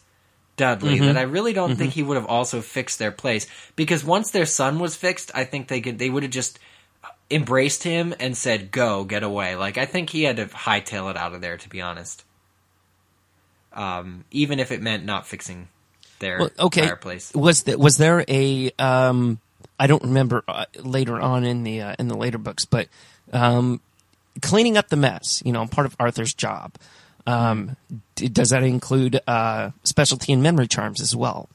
[0.59, 1.05] Dudley Mhm.
[1.07, 1.95] that I really don't think Mhm.
[1.95, 3.47] he would have also fixed their place.
[3.75, 6.59] Because once their son was fixed, I think they could they would have just
[7.31, 11.17] embraced him and said, "Go, get away." Like I think he had to hightail it
[11.17, 12.23] out of there, to be honest.
[13.73, 15.67] Um, even if it meant not fixing
[16.19, 17.31] their Well, okay, fireplace.
[17.33, 19.39] was th- was there a um,
[19.79, 22.87] I don't remember uh, later on in the uh, in the later books, but
[23.31, 23.79] um,
[24.41, 25.41] cleaning up the mess.
[25.45, 26.73] You know, part of Arthur's job.
[27.27, 27.75] Um,
[28.15, 31.49] d- does that include uh, specialty and memory charms as well?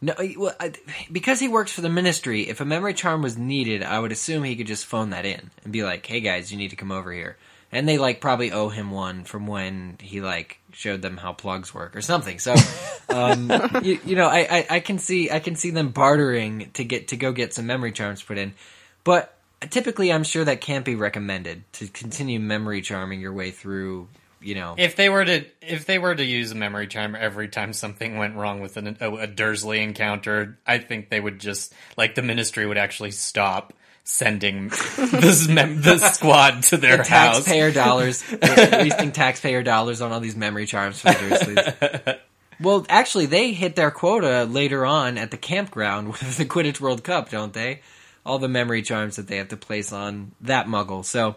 [0.00, 0.72] No, well, I,
[1.10, 2.42] because he works for the ministry.
[2.42, 5.50] If a memory charm was needed, I would assume he could just phone that in
[5.64, 7.36] and be like, "Hey guys, you need to come over here."
[7.72, 11.74] And they like probably owe him one from when he like showed them how plugs
[11.74, 12.38] work or something.
[12.38, 12.54] So,
[13.08, 13.50] um,
[13.82, 17.08] you, you, know, I, I, I can see I can see them bartering to get
[17.08, 18.54] to go get some memory charms put in,
[19.02, 24.08] but typically I'm sure that can't be recommended to continue memory charming your way through
[24.40, 27.48] you know if they were to if they were to use a memory charm every
[27.48, 31.74] time something went wrong with an, a, a Dursley encounter, I think they would just
[31.96, 33.72] like the ministry would actually stop
[34.08, 37.44] sending this mem- the squad to their the house.
[37.44, 42.18] Taxpayer dollars, wasting taxpayer dollars on all these memory charms for the Dursleys.
[42.60, 47.04] well, actually, they hit their quota later on at the campground with the Quidditch World
[47.04, 47.82] Cup, don't they?
[48.28, 51.04] All the memory charms that they have to place on that Muggle.
[51.04, 51.36] So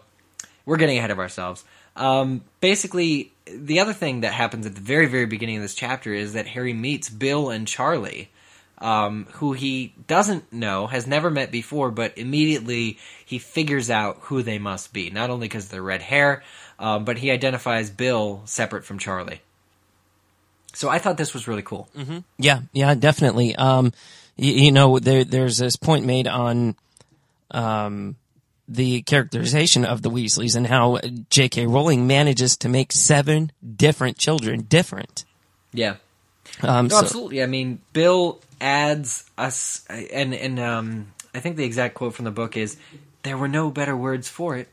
[0.66, 1.64] we're getting ahead of ourselves.
[1.96, 6.12] Um, basically, the other thing that happens at the very, very beginning of this chapter
[6.12, 8.30] is that Harry meets Bill and Charlie,
[8.78, 14.42] um, who he doesn't know, has never met before, but immediately he figures out who
[14.42, 15.10] they must be.
[15.10, 16.42] Not only because of their red hair,
[16.78, 19.40] um, but he identifies Bill separate from Charlie.
[20.74, 21.88] So I thought this was really cool.
[21.96, 22.18] Mm-hmm.
[22.38, 23.54] Yeah, yeah, definitely.
[23.56, 23.92] Um,
[24.42, 26.76] you, you know, there, there's this point made on,
[27.50, 28.16] um,
[28.68, 30.98] the characterization of the Weasleys and how
[31.30, 31.66] J.K.
[31.66, 35.24] Rowling manages to make seven different children different.
[35.72, 35.96] Yeah.
[36.62, 37.42] Um, no, so- absolutely.
[37.42, 42.30] I mean, Bill adds us, and and um, I think the exact quote from the
[42.30, 42.76] book is,
[43.22, 44.68] "There were no better words for it.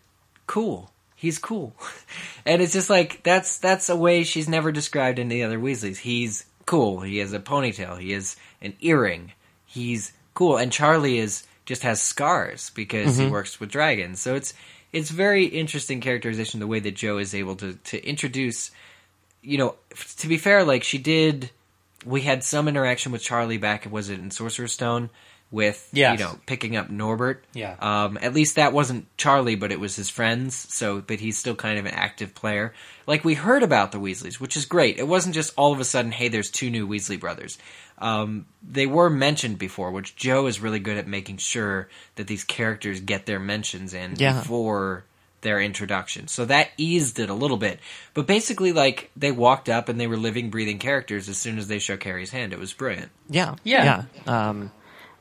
[0.48, 0.92] Cool.
[1.16, 1.76] He's cool."
[2.46, 5.98] and it's just like that's that's a way she's never described in the other Weasleys.
[5.98, 7.02] He's cool.
[7.02, 8.00] He has a ponytail.
[8.00, 9.34] He has an earring.
[9.70, 10.58] He's cool.
[10.58, 13.30] And Charlie is just has scars because he Mhm.
[13.32, 14.20] works with dragons.
[14.20, 14.54] So it's
[14.92, 18.72] it's very interesting characterization the way that Joe is able to to introduce
[19.42, 19.76] you know,
[20.18, 21.50] to be fair, like she did,
[22.04, 23.90] we had some interaction with Charlie back.
[23.90, 25.10] Was it in Sorcerer's Stone
[25.52, 26.20] with Yes.
[26.20, 27.44] you know picking up Norbert?
[27.54, 27.76] Yeah.
[27.80, 30.56] Um, at least that wasn't Charlie, but it was his friends.
[30.74, 32.74] So, but he's still kind of an active player.
[33.08, 35.00] Like we heard about the Weasleys, which is great.
[35.00, 37.58] It wasn't just all of a sudden, hey, there's two new Weasley brothers.
[37.98, 42.44] Um, they were mentioned before, which Joe is really good at making sure that these
[42.44, 44.40] characters get their mentions in Yeah.
[44.40, 45.04] before
[45.42, 46.28] their introduction.
[46.28, 47.80] So that eased it a little bit.
[48.14, 51.68] But basically, like, they walked up and they were living, breathing characters as soon as
[51.70, 52.52] they shook Harry's hand.
[52.54, 53.10] It was brilliant.
[53.30, 54.04] Yeah, Yeah.
[54.26, 54.50] yeah.
[54.50, 54.72] Um,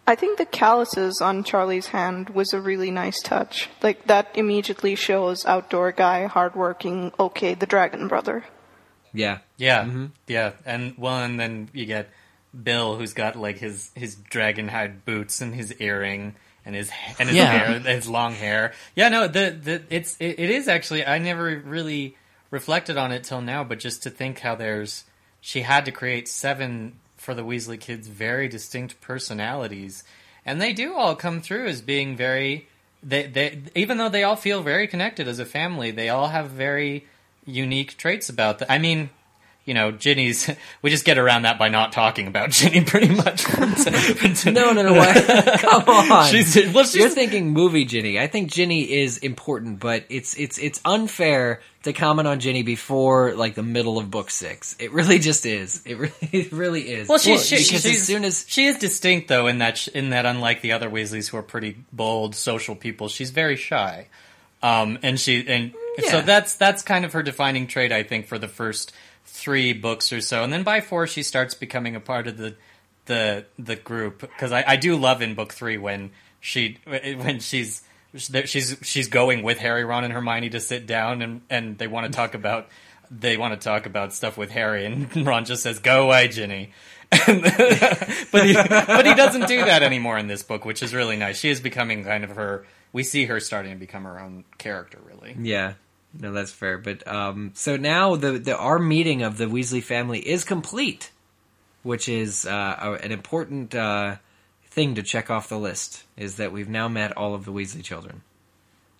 [0.09, 3.69] I think the calluses on Charlie's hand was a really nice touch.
[3.83, 7.13] Like that immediately shows outdoor guy, hardworking.
[7.21, 8.45] Okay, the dragon brother.
[9.13, 9.39] Yeah.
[9.59, 10.07] Yeah, Mm-hmm.
[10.27, 12.09] yeah, and well, and then you get
[12.63, 16.35] Bill, who's got like his his dragon hide boots and his earring
[16.65, 17.47] and his and his Yeah.
[17.47, 18.73] hair, his long hair.
[18.97, 21.05] Yeah, no, the the it's it, it is actually.
[21.05, 22.17] I never really
[22.51, 25.05] reflected on it till now, but just to think how there's
[25.41, 26.99] she had to create seven
[27.29, 30.03] for the Weasley kids, very distinct personalities,
[30.47, 32.67] and they do all come through as being very.
[33.03, 36.49] They they even though they all feel very connected as a family, they all have
[36.49, 37.05] very
[37.45, 38.69] unique traits about them.
[38.71, 39.11] I mean,
[39.69, 40.51] you know, Ginny's.
[40.83, 43.45] We just get around that by not talking about Ginny, pretty much.
[44.47, 44.93] No, no, no.
[44.95, 45.13] Why?
[45.59, 46.31] Come on.
[46.31, 48.19] She's- well, she's- You're thinking movie Ginny.
[48.19, 53.35] I think Ginny is important, but it's it's it's unfair to comment on Ginny before
[53.35, 54.77] like the middle of book six.
[54.79, 55.83] It really just is.
[55.85, 57.09] It really, it really is.
[57.09, 59.89] Well, she's, she, because she's as soon as she is distinct though in that sh-
[59.89, 64.07] in that unlike the other Weasleys who are pretty bold social people, she's very shy,
[64.63, 65.75] um, and she and
[66.09, 68.93] so that's that's kind of her defining trait, I think, for the first
[69.29, 72.57] three books or so, and then by four she starts becoming a part of the
[73.07, 76.11] the the group because I, I do love in book three when
[76.41, 77.83] she when she's
[78.17, 82.07] she's she's going with Harry, Ron, and Hermione to sit down and and they want
[82.07, 82.69] to talk about
[83.11, 86.73] they want to talk about stuff with Harry, and Ron just says, "Go away, Ginny."
[88.31, 91.39] But he but he doesn't do that anymore in this book, which is really nice.
[91.39, 92.67] She is becoming kind of her.
[92.93, 95.35] We see her starting to become her own character, really.
[95.41, 95.75] Yeah.
[96.15, 96.79] No, that's fair.
[96.79, 101.11] But um, so now the, the our meeting of the Weasley family is complete,
[101.83, 104.17] which is uh, a- an important uh,
[104.67, 106.05] thing to check off the list.
[106.17, 108.23] Is that we've now met all of the Weasley children.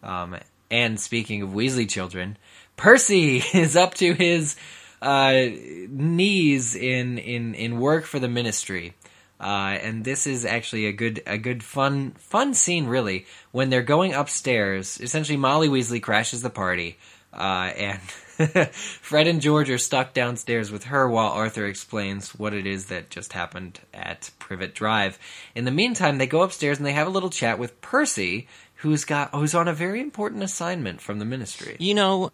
[0.03, 0.37] Um,
[0.71, 2.37] and speaking of Weasley children,
[2.77, 4.57] Percy is up to his
[5.01, 5.47] uh,
[5.89, 8.95] knees in, in, in work for the ministry.
[9.41, 13.27] Uh, and this is actually a good, a good fun, fun scene really.
[13.53, 16.99] When they're going upstairs, essentially Molly Weasley crashes the party,
[17.33, 18.01] uh, and
[18.73, 23.11] Fred and George are stuck downstairs with her while Arthur explains what it is that
[23.11, 25.19] just happened at Privet Drive.
[25.55, 29.05] In the meantime, they go upstairs and they have a little chat with Percy, who's
[29.05, 31.77] got who's on a very important assignment from the ministry.
[31.81, 32.31] You know,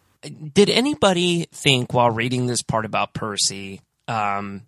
[0.53, 4.63] did anybody think while reading this part about Percy, um,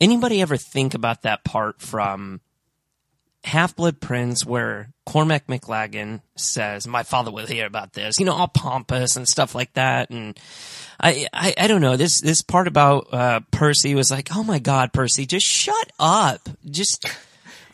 [0.00, 2.40] anybody ever think about that part from
[3.44, 8.32] Half Blood Prince where Cormac McLaggen says, "My father will hear about this," you know,
[8.34, 10.38] all pompous and stuff like that, and
[11.00, 14.58] I, I, I don't know this this part about uh, Percy was like, "Oh my
[14.58, 17.06] God, Percy, just shut up, just."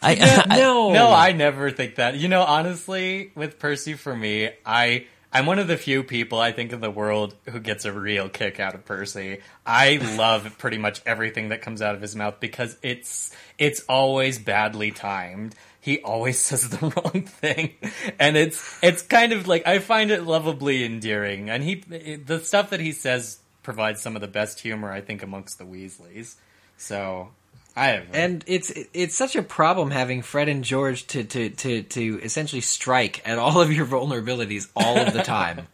[0.03, 2.17] I, I- no, no, I never think that.
[2.17, 5.07] You know, honestly, with Percy, for me, I
[5.37, 8.31] I'm one of the few people I think in the world who gets a real
[8.31, 9.43] kick out of Percy.
[9.67, 14.39] I love pretty much everything that comes out of his mouth because it's it's always
[14.39, 15.55] badly timed.
[15.79, 17.75] He always says the wrong thing,
[18.19, 21.51] and it's it's kind of like I find it lovably endearing.
[21.51, 21.75] And he
[22.17, 25.65] the stuff that he says provides some of the best humor I think amongst the
[25.65, 26.37] Weasleys.
[26.79, 27.29] So
[27.77, 31.83] I have and it's it's such a problem having Fred and George to to to
[31.83, 35.69] to essentially strike at all of your vulnerabilities all of the time.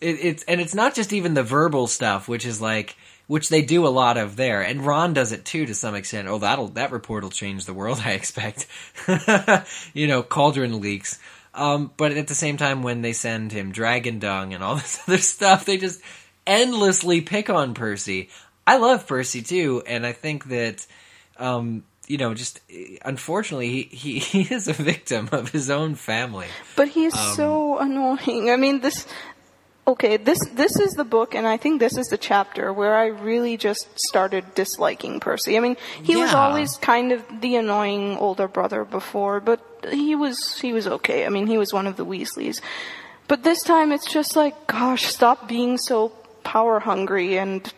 [0.00, 2.96] it, it's and it's not just even the verbal stuff, which is like
[3.28, 6.28] which they do a lot of there, and Ron does it too to some extent.
[6.28, 8.66] Oh, that'll that report will change the world, I expect.
[9.94, 11.18] you know, cauldron leaks.
[11.54, 15.00] Um, but at the same time, when they send him dragon dung and all this
[15.08, 16.02] other stuff, they just
[16.46, 18.28] endlessly pick on Percy.
[18.66, 20.86] I love Percy too, and I think that
[21.38, 22.60] um, you know, just
[23.04, 26.46] unfortunately, he, he, he is a victim of his own family.
[26.76, 28.50] But he's Um, so annoying.
[28.50, 29.06] I mean, this.
[29.86, 33.06] Okay, this this is the book, and I think this is the chapter where I
[33.06, 35.56] really just started disliking Percy.
[35.56, 39.60] I mean, he was always kind of the annoying older brother before, but
[39.90, 41.24] he was he was okay.
[41.24, 42.60] I mean, he was one of the Weasleys.
[43.28, 46.12] But this time, it's just like, gosh, stop being so
[46.44, 47.72] power hungry and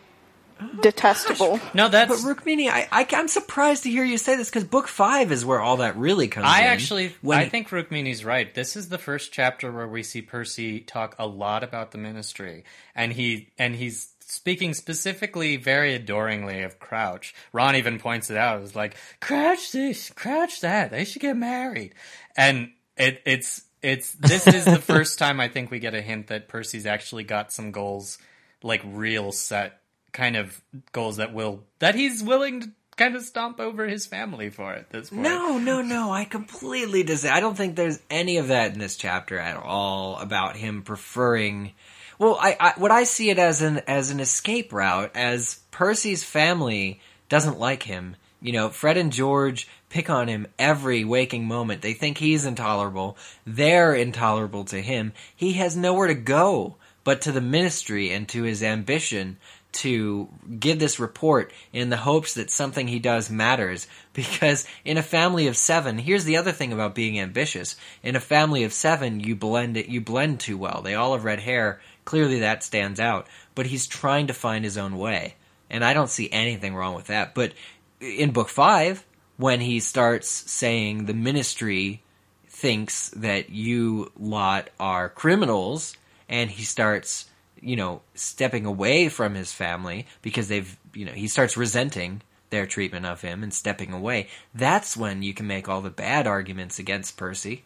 [0.61, 1.61] Oh, detestable.
[1.75, 4.89] No, that's But Rukmini, I, I I'm surprised to hear you say this because book
[4.89, 6.47] five is where all that really comes.
[6.47, 6.67] I in.
[6.67, 8.53] actually, When- I think Rukmini's right.
[8.55, 12.65] This is the first chapter where we see Percy talk a lot about the ministry,
[12.95, 17.35] and he and he's speaking specifically, very adoringly of Crouch.
[17.53, 18.63] Ron even points it out.
[18.63, 20.91] It's like Crouch this, Crouch that.
[20.91, 21.95] They should get married,
[22.37, 26.29] and it, it's it's this is the first time I think we get a hint
[26.29, 28.19] that Percy's actually got some goals,
[28.63, 29.80] like real set
[30.13, 30.61] kind of
[30.93, 34.91] goals that will that he's willing to kind of stomp over his family for at
[34.91, 35.23] this point.
[35.23, 36.13] No, no, no.
[36.13, 37.25] I completely dis.
[37.25, 41.73] I don't think there's any of that in this chapter at all about him preferring.
[42.19, 46.23] Well, I, I what I see it as an as an escape route, as Percy's
[46.23, 47.01] family
[47.31, 48.17] doesn't like him.
[48.43, 51.83] You know, Fred and George pick on him every waking moment.
[51.83, 53.17] They think he's intolerable.
[53.47, 55.13] They're intolerable to him.
[55.35, 59.39] He has nowhere to go but to the ministry and to his ambition
[59.73, 63.87] to give this report in the hopes that something he does matters.
[64.12, 67.77] Because in a family of seven, here's the other thing about being ambitious.
[68.03, 70.83] In a family of seven, you blend it, you blend too well.
[70.83, 71.81] They all have red hair.
[72.05, 73.29] Clearly that stands out.
[73.55, 75.37] But he's trying to find his own way.
[75.71, 77.37] And I don't see anything wrong with that.
[77.37, 77.53] But
[78.01, 79.07] in book five,
[79.37, 82.03] when he starts saying the ministry
[82.49, 85.97] thinks that you lot are criminals
[86.29, 87.30] and he starts
[87.61, 92.67] you know stepping away from his family because they've you know he starts resenting their
[92.67, 94.29] treatment of him and stepping away.
[94.55, 97.65] That's when you can make all the bad arguments against Percy.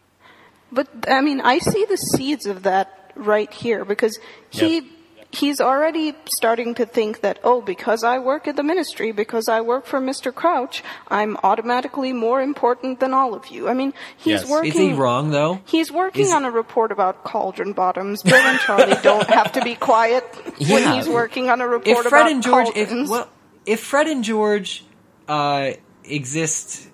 [0.71, 4.19] But I mean, I see the seeds of that right here because
[4.49, 4.89] he
[5.35, 9.61] he's already starting to think that oh, because I work at the ministry, because I
[9.61, 10.33] work for Mr.
[10.33, 13.67] Crouch, I'm automatically more important than all of you.
[13.69, 14.71] I mean, he's working.
[14.71, 18.23] is he wrong though He's working Is- on a report about cauldron bottoms.
[18.23, 20.23] Bill and Charlie don't have to be quiet
[20.69, 23.09] when he's working on a report if Fred about and George, if cauldrons.
[23.09, 23.29] well,
[23.65, 24.83] if Fred and George
[25.27, 25.71] uh,
[26.03, 26.87] exist,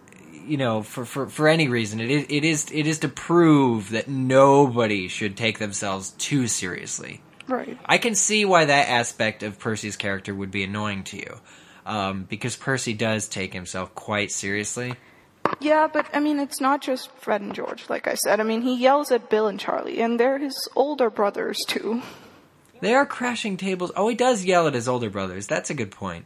[0.45, 3.89] you know, for, for, for any reason, it is it is it is to prove
[3.91, 7.21] that nobody should take themselves too seriously.
[7.51, 7.77] Right.
[7.85, 11.39] I can see why that aspect of Percy's character would be annoying to you,
[11.85, 14.95] um, because Percy does take himself quite seriously.
[15.59, 18.39] Yeah, but I mean, it's not just Fred and George, like I said.
[18.39, 22.01] I mean, he yells at Bill and Charlie, and they're his older brothers, too.
[22.79, 23.91] They are crashing tables.
[23.95, 25.47] Oh, he does yell at his older brothers.
[25.47, 26.25] That's a good point.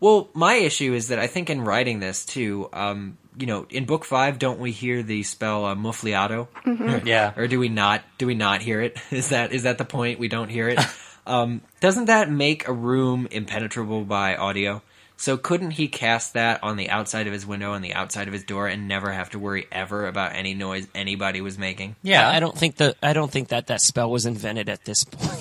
[0.00, 3.84] Well, my issue is that I think in writing this too, um, you know, in
[3.84, 6.48] book five, don't we hear the spell uh, muffliato?
[6.66, 7.04] Mhm.
[7.06, 7.32] Yeah.
[7.36, 8.02] Or do we not?
[8.18, 8.96] Do we not hear it?
[9.10, 10.18] Is that is that the point?
[10.18, 10.78] We don't hear it.
[11.26, 14.82] um, doesn't that make a room impenetrable by audio?
[15.16, 18.34] So couldn't he cast that on the outside of his window, on the outside of
[18.34, 21.94] his door, and never have to worry ever about any noise anybody was making?
[22.02, 25.04] Yeah, I don't think that I don't think that that spell was invented at this
[25.04, 25.40] point.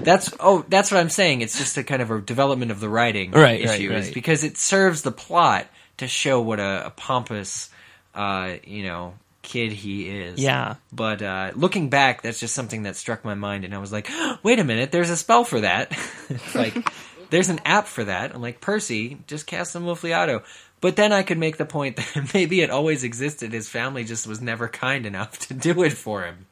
[0.00, 1.40] that's oh, that's what I'm saying.
[1.40, 4.14] It's just a kind of a development of the writing Right, issue, right, is right.
[4.14, 5.66] because it serves the plot
[5.98, 7.70] to show what a, a pompous,
[8.14, 10.38] uh, you know, kid he is.
[10.40, 10.74] Yeah.
[10.92, 14.08] But uh, looking back, that's just something that struck my mind, and I was like,
[14.42, 15.96] wait a minute, there's a spell for that.
[16.54, 16.76] Like,
[17.30, 18.34] there's an app for that.
[18.34, 20.42] I'm like, Percy, just cast some Muffliato.
[20.80, 23.52] But then I could make the point that maybe it always existed.
[23.52, 26.46] His family just was never kind enough to do it for him.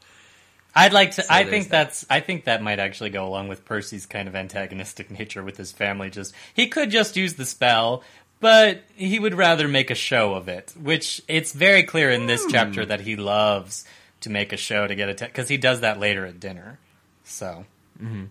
[0.76, 1.22] I'd like to.
[1.22, 1.86] So I think that.
[1.86, 2.06] that's.
[2.10, 5.70] I think that might actually go along with Percy's kind of antagonistic nature with his
[5.70, 6.10] family.
[6.10, 8.02] Just he could just use the spell,
[8.40, 10.74] but he would rather make a show of it.
[10.80, 13.84] Which it's very clear in this chapter that he loves
[14.20, 16.78] to make a show to get a because he does that later at dinner.
[17.24, 17.64] So
[17.98, 18.24] hmm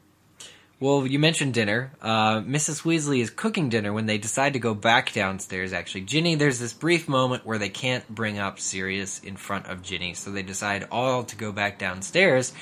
[0.79, 1.91] Well, you mentioned dinner.
[2.01, 2.83] Uh, Mrs.
[2.83, 5.71] Weasley is cooking dinner when they decide to go back downstairs.
[5.73, 9.81] Actually, Ginny, there's this brief moment where they can't bring up Sirius in front of
[9.81, 12.53] Ginny, so they decide all to go back downstairs.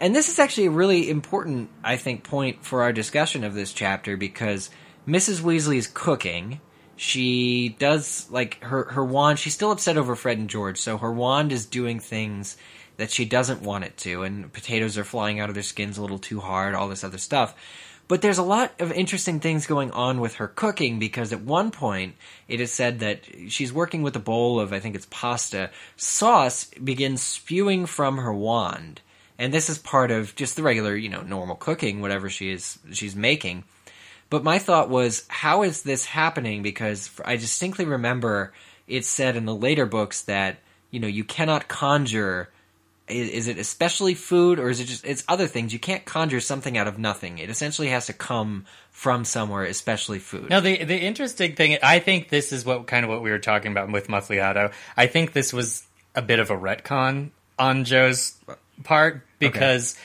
[0.00, 3.72] And this is actually a really important, I think, point for our discussion of this
[3.72, 4.70] chapter because
[5.06, 5.40] Mrs.
[5.40, 6.60] Weasley is cooking.
[6.98, 9.38] She does like her her wand.
[9.38, 12.56] She's still upset over Fred and George, so her wand is doing things
[12.96, 16.02] that she doesn't want it to, and potatoes are flying out of their skins a
[16.02, 17.54] little too hard, all this other stuff.
[18.08, 21.70] But there's a lot of interesting things going on with her cooking because at one
[21.70, 22.16] point
[22.48, 26.64] it is said that she's working with a bowl of, I think it's pasta, sauce
[26.82, 29.02] begins spewing from her wand.
[29.38, 32.78] And this is part of just the regular, you know, normal cooking, whatever she is,
[32.92, 33.64] she's making.
[34.30, 36.62] But my thought was, how is this happening?
[36.62, 38.52] Because I distinctly remember
[38.86, 40.58] it said in the later books that,
[40.90, 42.50] you know, you cannot conjure
[43.08, 45.72] is, is it especially food or is it just it's other things.
[45.72, 47.38] You can't conjure something out of nothing.
[47.38, 50.50] It essentially has to come from somewhere especially food.
[50.50, 53.38] No, the the interesting thing, I think this is what kind of what we were
[53.38, 54.72] talking about with Muffliato.
[54.96, 58.34] I think this was a bit of a retcon on Jo's
[58.84, 59.96] part because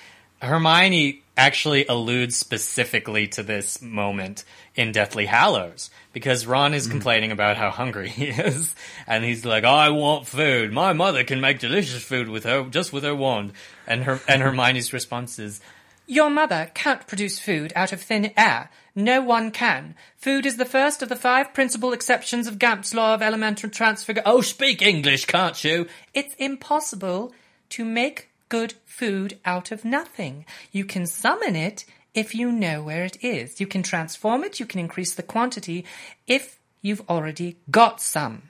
[0.42, 4.44] Hermione actually alludes specifically to this moment
[4.76, 6.92] in Deathly Hallows because Ron is mm.
[6.92, 8.76] complaining about how hungry he is
[9.08, 10.72] and he's like, "I want food.
[10.72, 13.54] My mother can make delicious food with her just with her wand."
[13.88, 15.60] And her and Hermione's response is,
[16.08, 18.70] Your mother can't produce food out of thin air.
[18.96, 19.96] No one can.
[20.18, 24.32] Food is the first of the five principal exceptions of Gamp's law of elemental transfiguration."
[24.32, 27.34] "Oh, speak English, can't you?" It's impossible
[27.70, 30.46] to make good food out of nothing.
[30.72, 33.60] You can summon it if you know where it is.
[33.60, 35.86] You can transform it, you can increase the quantity
[36.28, 38.44] if you've already got some.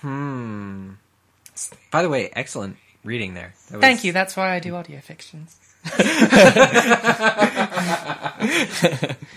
[0.00, 0.90] hmm
[1.92, 4.98] by the way excellent reading there That was- Thank you, that's why I do audio
[5.00, 5.56] fictions.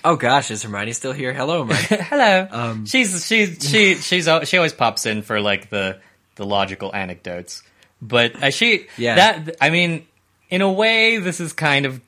[0.03, 2.47] oh gosh is hermione still here hello hermione Hello.
[2.51, 5.99] um she's she's she she's she always pops in for like the
[6.35, 7.63] the logical anecdotes,
[8.01, 9.15] but uh, she Yeah.
[9.15, 10.05] that I mean,
[10.49, 12.01] in a way, this is kind of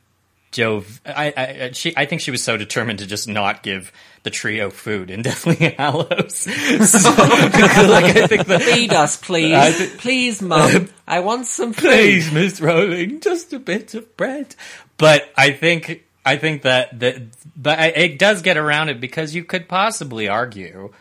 [0.51, 0.83] Jo.
[1.05, 3.91] I, I she I think she was so determined to just not give
[4.23, 6.35] the trio food in Deathly Hallows.
[6.35, 6.49] So,
[7.17, 11.89] like, I think that feed us please I thi- please mum i want some food
[11.89, 14.55] Please, Miss Rowling, just a bit of bread.
[14.97, 17.21] But I think I think that that
[17.55, 20.93] but it does get around it because you could possibly argue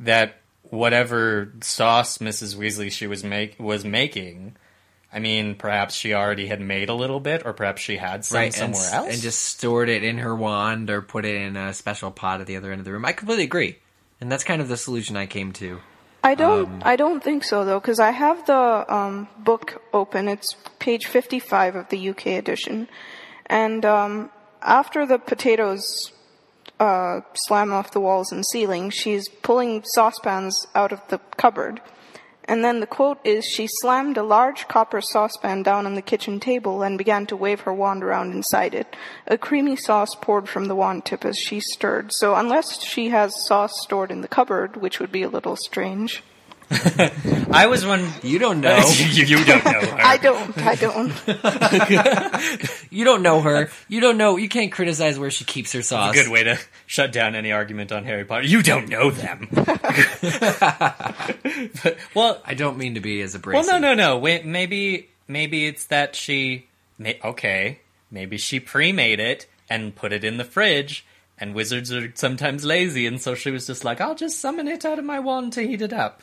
[0.00, 0.36] that
[0.74, 2.56] whatever sauce Mrs.
[2.56, 4.56] Weasley she was make was making,
[5.12, 8.38] I mean, perhaps she already had made a little bit, or perhaps she had some
[8.38, 9.12] right somewhere and, else.
[9.12, 12.46] and just stored it in her wand or put it in a special pot at
[12.46, 13.78] the other end of the room i completely agree
[14.20, 15.80] and that's kind of the solution i came to
[16.24, 16.66] I don't.
[16.66, 20.26] Um, I don't think so though, because I have the um, book open.
[20.26, 22.88] It's page fifty-five of the UK edition,
[23.44, 24.30] and um,
[24.62, 26.12] after the potatoes
[26.84, 31.80] uh, slam off the walls and ceiling, she's pulling saucepans out of the cupboard,
[32.44, 36.40] and then the quote is: "She slammed a large copper saucepan down on the kitchen
[36.40, 38.94] table and began to wave her wand around inside it.
[39.26, 42.12] A creamy sauce poured from the wand tip as she stirred.
[42.12, 46.22] So unless she has sauce stored in the cupboard, which would be a little strange."
[47.50, 48.08] I was one.
[48.22, 48.76] You don't know.
[48.96, 49.80] you, you don't know.
[49.80, 49.98] her.
[50.00, 50.58] I don't.
[50.58, 51.12] I don't.
[52.90, 56.14] you don't know her you don't know you can't criticize where she keeps her sauce
[56.14, 58.46] Good way to shut down any argument on Harry Potter.
[58.46, 59.48] You don't know them.
[62.14, 64.18] well, i don't mean to be as abrasive Well, no, no, no.
[64.18, 66.68] Wait, maybe, maybe it's that she.
[66.98, 71.04] May, okay, maybe she pre-made it and put it in the fridge.
[71.36, 74.84] And wizards are sometimes lazy, and so she was just like, "I'll just summon it
[74.84, 76.22] out of my wand to heat it up."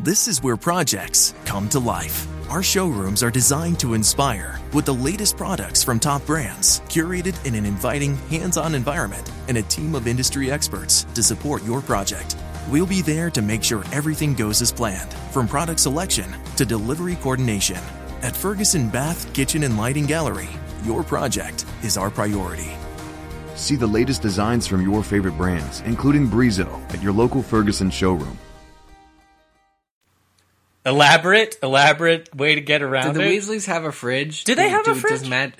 [0.00, 2.26] This is where projects come to life.
[2.50, 7.54] Our showrooms are designed to inspire with the latest products from top brands, curated in
[7.54, 12.36] an inviting, hands on environment, and a team of industry experts to support your project.
[12.68, 17.14] We'll be there to make sure everything goes as planned, from product selection to delivery
[17.14, 17.78] coordination.
[18.22, 20.50] At Ferguson Bath, Kitchen, and Lighting Gallery,
[20.82, 22.72] your project is our priority.
[23.54, 28.36] See the latest designs from your favorite brands, including Brizo, at your local Ferguson showroom.
[30.84, 33.14] Elaborate, elaborate way to get around.
[33.14, 33.42] Did around the it.
[33.42, 34.44] Weasleys have a fridge?
[34.44, 35.28] Do they have a Does fridge?
[35.28, 35.54] Matt,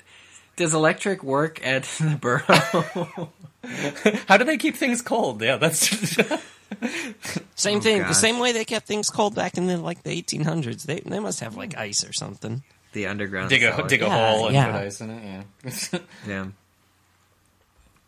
[0.55, 3.29] does electric work at the burrow?
[4.27, 5.41] How do they keep things cold?
[5.41, 5.87] Yeah, that's
[7.55, 7.99] Same Oh, thing.
[7.99, 10.83] The same way they kept things cold back in the like the 1800s.
[10.83, 12.63] They they must have like ice or something.
[12.93, 13.87] the underground dig a cellar.
[13.87, 14.65] dig a Yeah, hole and yeah.
[14.71, 15.43] put ice in it.
[15.63, 15.99] Yeah.
[16.27, 16.45] Yeah.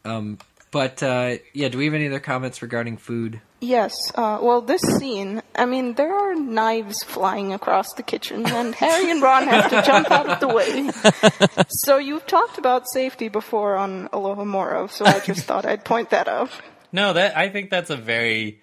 [0.04, 0.38] Um,
[0.76, 3.40] but uh, yeah, do we have any other comments regarding food?
[3.62, 3.94] Yes.
[4.14, 9.10] Uh, well, this scene, I mean, there are knives flying across the kitchen, and Harry
[9.10, 11.64] and Ron have to jump out of the way.
[11.70, 16.28] so you've talked about safety before on Alohomora, so I just thought I'd point that
[16.28, 16.52] out.
[16.92, 18.62] No, that I think that's a very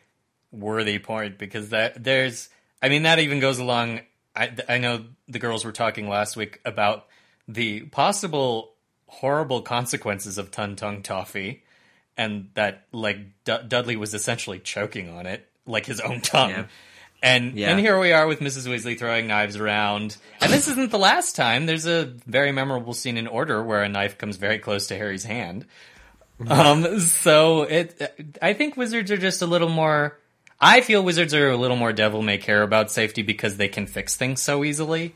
[0.51, 2.51] worthy point because that there's
[2.83, 4.03] I mean that even goes along
[4.37, 7.07] I I know the girls were talking last week about
[7.49, 8.75] the possible
[9.07, 11.63] horrible consequences of Ton Tongue Toffee
[12.17, 16.51] and that like D- Dudley was essentially choking on it like his own tongue.
[16.51, 16.65] Yeah.
[17.23, 17.71] And Yeah.
[17.71, 18.67] and here we are with Mrs.
[18.69, 20.17] Weasley throwing knives around.
[20.41, 21.67] And this isn't the last time.
[21.67, 25.25] There's a very memorable scene in Order where a knife comes very close to Harry's
[25.25, 25.67] hand.
[26.49, 30.19] Um, so it, I think wizards are just a little more.
[30.61, 33.87] I feel wizards are a little more devil may care about safety because they can
[33.87, 35.15] fix things so easily.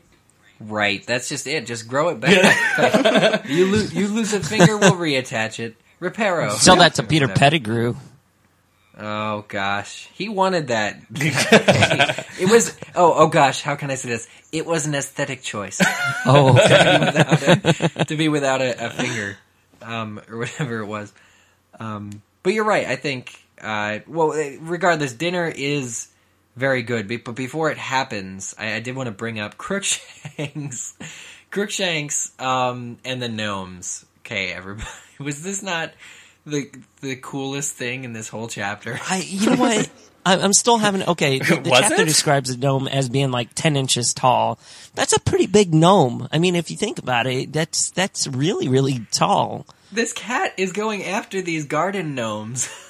[0.61, 1.65] Right, that's just it.
[1.65, 3.45] Just grow it back.
[3.49, 5.75] you lose you lose a finger, we'll reattach it.
[6.01, 6.51] Reparo.
[6.51, 7.95] Sell that to Peter Pettigrew.
[8.99, 10.99] Oh gosh, he wanted that.
[11.11, 12.75] it was.
[12.95, 14.27] Oh, oh gosh, how can I say this?
[14.51, 15.81] It was an aesthetic choice.
[16.25, 16.57] Oh.
[16.57, 19.37] to be without, a, to be without a, a finger,
[19.81, 21.13] um, or whatever it was.
[21.79, 22.87] Um, but you're right.
[22.87, 23.39] I think.
[23.61, 26.07] Uh, well, eh, regardless, dinner is
[26.57, 27.07] very good.
[27.23, 30.97] But before it happens, I, I did want to bring up Crookshanks,
[31.51, 34.05] Crookshanks, um, and the gnomes.
[34.19, 34.89] Okay, everybody,
[35.23, 35.91] was this not
[36.45, 36.69] the
[37.01, 38.99] the coolest thing in this whole chapter?
[39.09, 39.89] I, you know what?
[40.25, 41.39] I'm still having okay.
[41.39, 42.07] The, the chapter it?
[42.07, 44.59] describes the gnome as being like ten inches tall.
[44.93, 46.27] That's a pretty big gnome.
[46.31, 49.65] I mean, if you think about it, that's that's really really tall.
[49.91, 52.69] This cat is going after these garden gnomes.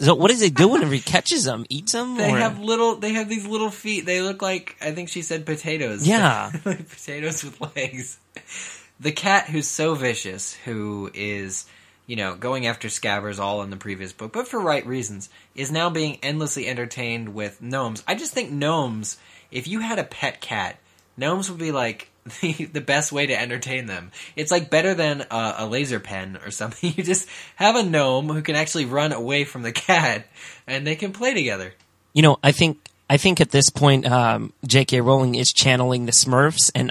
[0.00, 1.64] So what is he doing if he catches them?
[1.68, 2.16] Eats them?
[2.16, 2.36] They or?
[2.36, 2.96] have little.
[2.96, 4.04] They have these little feet.
[4.04, 6.06] They look like I think she said potatoes.
[6.06, 6.50] Yeah.
[6.64, 8.18] like potatoes with legs.
[9.00, 11.66] The cat who's so vicious, who is
[12.06, 15.72] you know going after Scabbers all in the previous book, but for right reasons, is
[15.72, 18.02] now being endlessly entertained with gnomes.
[18.06, 19.18] I just think gnomes.
[19.50, 20.78] If you had a pet cat,
[21.16, 24.10] gnomes would be like the, the best way to entertain them.
[24.36, 26.92] It's like better than a, a laser pen or something.
[26.96, 30.26] You just have a gnome who can actually run away from the cat,
[30.66, 31.74] and they can play together.
[32.12, 32.78] You know, I think
[33.08, 35.00] I think at this point, um, J.K.
[35.00, 36.90] Rowling is channeling the Smurfs and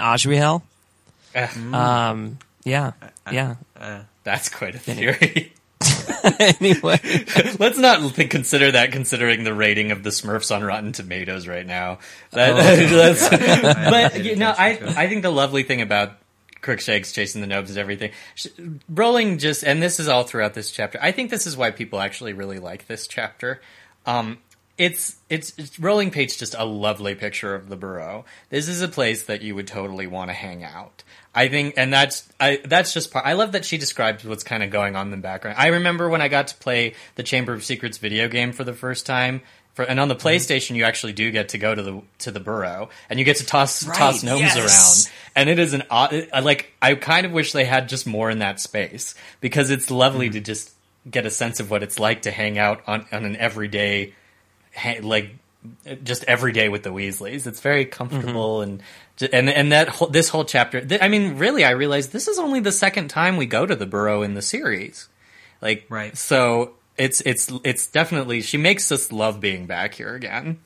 [1.36, 1.76] Azrael.
[1.76, 2.92] Um, yeah,
[3.32, 3.56] yeah.
[4.24, 5.54] That's quite a theory.
[6.40, 7.00] anyway,
[7.60, 11.66] let's not th- consider that considering the rating of the Smurfs on Rotten Tomatoes right
[11.66, 12.00] now.
[12.32, 12.56] That, Oh,
[13.14, 13.90] that's- God.
[13.90, 14.98] But paid you know, I attention.
[14.98, 16.14] I think the lovely thing about
[16.62, 18.48] Crookshanks chasing the gnomes and everything, sh-
[18.88, 20.98] Rowling just, and this is all throughout this chapter.
[21.02, 23.60] I think this is why people actually really like this chapter.
[24.06, 24.38] Um,
[24.78, 28.26] it's, it's it's Rolling Page just a lovely picture of the Burrow.
[28.50, 31.04] This is a place that you would totally want to hang out.
[31.36, 33.26] I think, and that's I that's just part.
[33.26, 35.58] I love that she describes what's kind of going on in the background.
[35.60, 38.74] I remember when I got to play the Chamber of Secrets video game for the
[38.74, 39.42] first time.
[39.74, 40.28] For, and on the Mm-hmm.
[40.28, 43.38] PlayStation, you actually do get to go to the to the burrow, and you get
[43.38, 44.58] to toss Right, toss gnomes yes.
[45.08, 46.28] around, and it is an odd.
[46.44, 46.72] Like.
[46.80, 50.34] I kind of wish they had just more in that space because it's lovely Mm-hmm.
[50.34, 50.72] to just
[51.10, 54.14] get a sense of what it's like to hang out on on an everyday,
[54.76, 55.32] ha- like
[56.03, 57.47] just every day with the Weasleys.
[57.47, 58.82] It's very comfortable Mm-hmm.
[59.24, 60.84] and and and that whole, this whole chapter.
[60.84, 63.76] Th- I mean, really, I realized this is only the second time we go to
[63.76, 65.07] the burrow in the series.
[65.61, 66.18] Like, right.
[66.18, 70.60] So it's it's it's definitely she makes us love being back here again.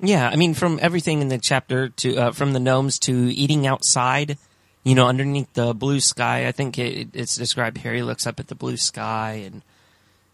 [0.00, 3.66] Yeah, I mean, from everything in the chapter to uh, from the gnomes to eating
[3.66, 4.36] outside,
[4.84, 6.46] you know, underneath the blue sky.
[6.46, 7.78] I think it, it's described.
[7.78, 9.62] Harry looks up at the blue sky, and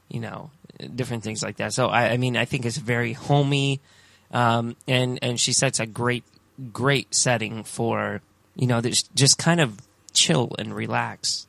[0.08, 0.50] you know,
[0.96, 1.72] different things like that.
[1.74, 3.80] So I, I mean, I think it's very homey,
[4.32, 6.24] um, and and she sets a great
[6.72, 8.20] great setting for
[8.54, 9.78] you know, this- just kind of
[10.12, 11.46] chill and relax.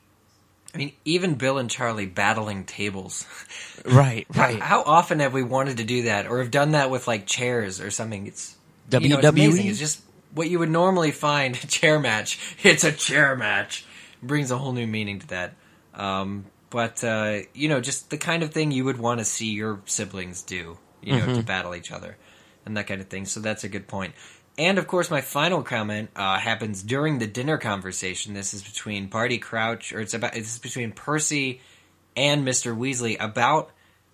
[0.74, 3.26] I mean, even Bill and Charlie battling tables.
[3.84, 4.58] Right, right.
[4.60, 7.80] How, often have we wanted to do that, or have done that with like chairs
[7.82, 8.26] or something?
[8.26, 8.56] It's
[8.90, 9.28] you know, it's WWE?
[9.28, 9.66] amazing.
[9.66, 10.00] It's just
[10.32, 12.38] what you would normally find a chair match.
[12.64, 13.84] It's a chair match.
[14.22, 15.52] brings a whole new meaning to that.
[15.94, 19.50] Um, but uh, you know, just the kind of thing you would want to see
[19.52, 20.78] your siblings do.
[21.02, 21.46] You know, to Mhm.
[21.46, 22.16] battle each other
[22.66, 23.26] and that kind of thing.
[23.26, 24.14] So that's a good point.
[24.56, 28.34] And of course, my final comment uh, happens during the dinner conversation.
[28.34, 31.60] This is between Barty Crouch, or it's about this is between Percy
[32.16, 33.70] and Mister Weasley about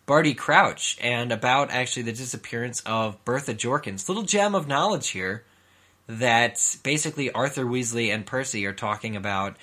[0.06, 4.08] Barty Crouch and about actually the disappearance of Bertha Jorkins.
[4.08, 5.44] Little gem of knowledge here
[6.06, 9.56] that basically Arthur Weasley and Percy are talking about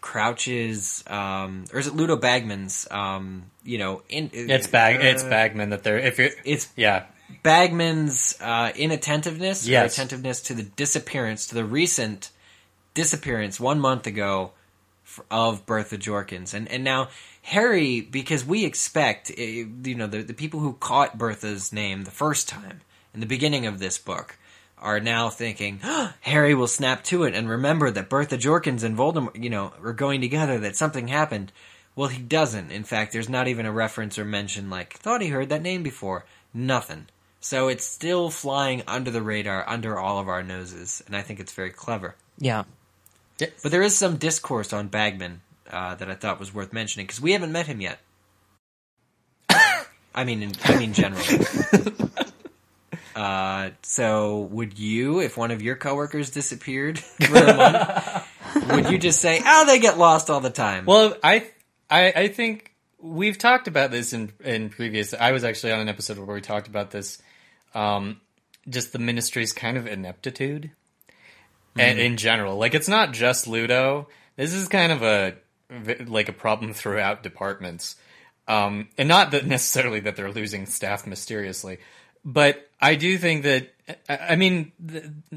[0.00, 2.86] Crouch's, um, or is it Ludo Bagman's?
[2.90, 5.00] Um, you know, in It's bag.
[5.00, 6.30] it's uh, Bagman that they're if you're.
[6.44, 7.06] It's yeah.
[7.42, 9.94] Bagman's uh, inattentiveness, or Yes.
[9.94, 12.30] attentiveness to the disappearance, to the recent
[12.94, 14.52] disappearance one month ago
[15.30, 17.08] of Bertha Jorkins, and and now
[17.42, 22.10] Harry, because we expect, eh, you know, the the people who caught Bertha's name the
[22.10, 22.80] first time
[23.14, 24.36] in the beginning of this book
[24.78, 25.80] are now thinking
[26.20, 29.92] Harry will snap to it and remember that Bertha Jorkins and Voldemort, you know, are
[29.92, 30.58] going together.
[30.58, 31.50] That something happened.
[31.94, 32.70] Well, he doesn't.
[32.72, 35.82] In fact, there's not even a reference or mention like thought he heard that name
[35.82, 36.24] before.
[36.52, 37.06] Nothing.
[37.40, 41.38] So it's still flying under the radar, under all of our noses, and I think
[41.38, 42.16] it's very clever.
[42.38, 42.64] Yeah.
[43.38, 47.20] But there is some discourse on Bagman uh, that I thought was worth mentioning because
[47.20, 47.98] we haven't met him yet.
[50.14, 51.46] I mean, in, I mean, generally.
[53.16, 58.98] uh, so, would you, if one of your coworkers disappeared for a month, would you
[58.98, 60.86] just say, "Oh, they get lost all the time"?
[60.86, 61.46] Well, I,
[61.90, 65.12] I, I think we've talked about this in in previous.
[65.12, 67.20] I was actually on an episode where we talked about this.
[67.76, 68.20] Um,
[68.68, 70.70] just the ministry's kind of ineptitude,
[71.78, 72.02] and Mhm.
[72.04, 74.08] in general, like it's not just Ludo.
[74.36, 75.34] This is kind of a
[76.06, 77.96] like a problem throughout departments,
[78.48, 81.78] um, and not that necessarily that they're losing staff mysteriously,
[82.24, 83.72] but I do think that
[84.08, 84.72] I I mean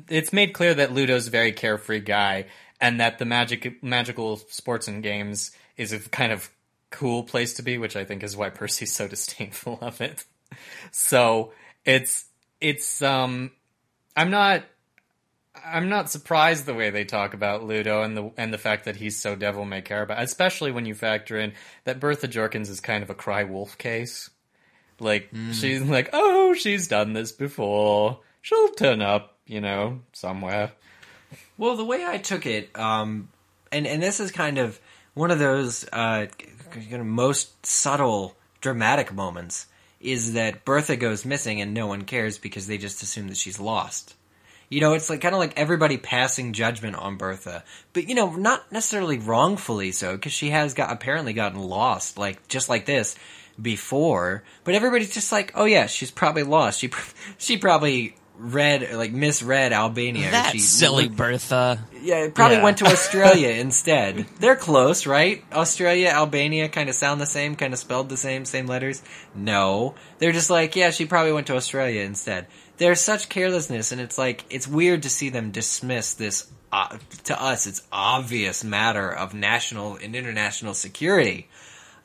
[0.08, 2.46] it's made clear that Ludo's a very carefree guy,
[2.80, 6.50] and that the magic magical sports and games is a kind of
[6.90, 10.26] cool place to be, which I think is why Percy's so disdainful of it.
[10.92, 11.54] So
[11.86, 12.26] it's
[12.62, 13.52] it's um
[14.16, 14.64] I'm not
[15.66, 18.96] I'm not surprised the way they talk about Ludo and the and the fact that
[18.98, 21.54] he's so devil may care about, especially when you factor in
[21.84, 24.30] that Bertha Jorkins is kind of a cry wolf case.
[25.00, 25.54] Like Mm.
[25.54, 28.20] she's like, oh, she's done this before.
[28.42, 30.72] She'll turn up, you know, somewhere.
[31.58, 33.30] Well, the way I took it, um,
[33.72, 34.80] and and this is kind of
[35.14, 36.28] one of those uh,
[37.04, 39.66] most subtle dramatic moments
[40.00, 43.60] is that Bertha goes missing and no one cares because they just assume that she's
[43.60, 44.16] lost.
[44.70, 47.64] You know, it's like kind of like everybody passing judgment on Bertha,
[47.94, 52.48] but you know, not necessarily wrongfully so because she has got apparently gotten lost, like
[52.48, 53.16] just like this
[53.60, 54.44] before.
[54.64, 56.80] But everybody's just like, oh yeah, she's probably lost.
[56.80, 56.92] She
[57.40, 60.32] she probably read like misread Albania.
[60.32, 61.80] That she silly Bertha.
[62.02, 62.64] yeah, it probably Yeah.
[62.64, 64.26] went to Australia instead.
[64.40, 65.44] They're close, right?
[65.54, 69.02] Australia, Albania kind of sound the same, kind of spelled the same, same letters.
[69.36, 69.96] No.
[70.20, 72.48] They're just like, yeah, she probably went to Australia instead.
[72.78, 77.42] There's such carelessness, and it's like, it's weird to see them dismiss this, uh, to
[77.42, 81.50] us, it's obvious matter of national and international security.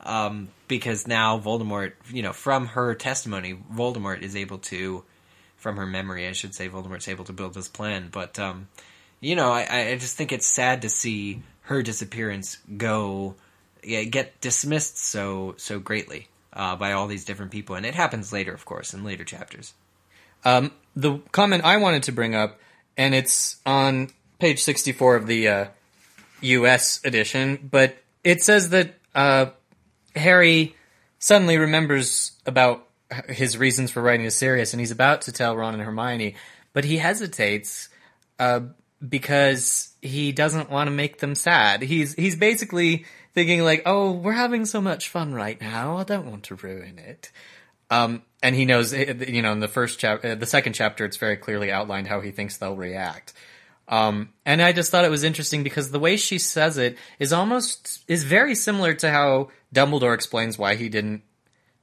[0.01, 5.03] Um, because now Voldemort, you know, from her testimony, Voldemort is able to,
[5.65, 8.09] from her memory, I should say, Voldemort's able to build this plan.
[8.11, 8.67] But, um,
[9.19, 13.33] you know, I, I just think it's sad to see her disappearance go,
[13.81, 18.53] get dismissed so so greatly uh, by all these different people, and it happens later,
[18.53, 19.73] of course, in later chapters.
[20.43, 22.59] Um, the comment I wanted to bring up,
[22.95, 25.65] and it's on page 64 of the uh,
[26.41, 27.01] U.S.
[27.03, 29.47] edition, but it says that uh,
[30.15, 30.75] Harry
[31.17, 32.85] suddenly remembers about
[33.29, 36.35] his reasons for writing this series, and he's about to tell Ron and Hermione,
[36.73, 37.89] but he hesitates
[38.39, 38.61] uh,
[39.07, 41.81] because he doesn't want to make them sad.
[41.81, 45.97] He's he's basically thinking like, "Oh, we're having so much fun right now.
[45.97, 47.31] I don't want to ruin it."
[47.89, 51.17] Um, and he knows, eh, you know, in the first chapter, the second chapter, it's
[51.17, 53.33] very clearly outlined how he thinks they'll react.
[53.87, 57.31] Um, and I just thought it was interesting because the way she says it is
[57.31, 61.21] almost is very similar to how Dumbledore explains why he didn't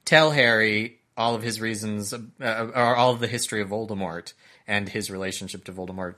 [0.03, 4.33] tell Harry all of his reasons uh, or all of the history of Voldemort
[4.67, 6.15] and his relationship to Voldemort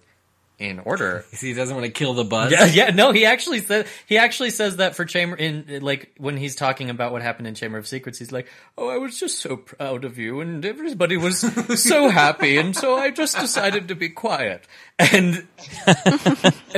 [0.58, 1.26] in order.
[1.40, 2.52] He doesn't want to kill the buzz.
[2.52, 6.38] Yeah, yeah, no, he actually says he actually says that for Chamber in like when
[6.38, 8.48] he's talking about what happened in Chamber of Secrets, he's like,
[8.78, 11.40] "Oh, I was just so proud of you, and everybody was
[11.84, 14.66] so happy, and so I just decided to be quiet."
[14.98, 15.46] And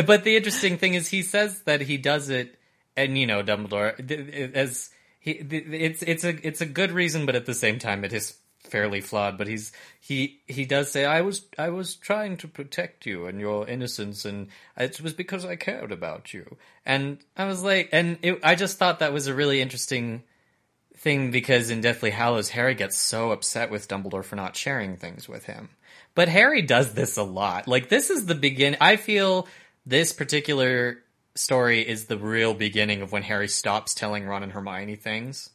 [0.05, 2.57] but the interesting thing is, he says that he does it,
[2.97, 4.89] and you know, Dumbledore as
[5.19, 8.37] he it's it's a it's a good reason, but at the same time, it is
[8.67, 13.05] fairly flawed, but he's he he does say I was I was trying to protect
[13.05, 16.57] you and your innocence, and it was because I cared about you.
[16.85, 20.23] And I was like, and it, I just thought that was a really interesting
[20.95, 25.27] thing because in Deathly Hallows, Harry gets so upset with Dumbledore for not sharing things
[25.27, 25.69] with him.
[26.15, 27.67] But Harry does this a lot.
[27.67, 28.77] Like this is the begin.
[28.81, 29.47] I feel
[29.85, 30.99] this particular
[31.37, 35.49] story is the real beginning of when Harry stops telling Ron and Hermione things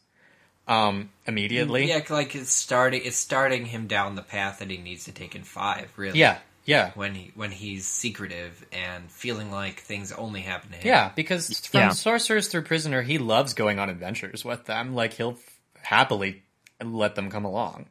[0.69, 1.89] um immediately.
[1.89, 3.03] Yeah, like it's starting.
[3.05, 5.91] It's starting him down the path that he needs to take in five.
[5.97, 6.19] Really.
[6.19, 6.39] Yeah.
[6.65, 6.93] Yeah.
[6.95, 10.87] When he when he's secretive and feeling like things only happen to him.
[10.87, 11.91] Yeah, because from Yeah.
[11.91, 14.95] Sorcerers through Prisoner, he loves going on adventures with them.
[14.95, 15.39] Like he'll
[15.83, 16.43] happily
[16.83, 17.87] let them come along.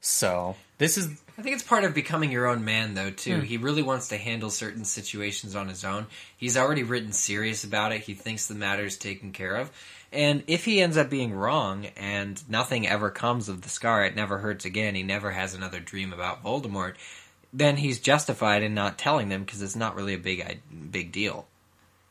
[0.00, 1.08] So this is
[1.38, 3.10] I think it's part of becoming your own man, though.
[3.10, 3.44] Too, Hmm.
[3.44, 6.06] he really wants to handle certain situations on his own.
[6.36, 8.02] He's already written Sirius about it.
[8.02, 9.70] He thinks the matter is taken care of,
[10.12, 14.16] and if he ends up being wrong and nothing ever comes of the scar, it
[14.16, 14.94] never hurts again.
[14.94, 16.94] He never has another dream about Voldemort.
[17.52, 21.46] Then he's justified in not telling them because it's not really a big big deal,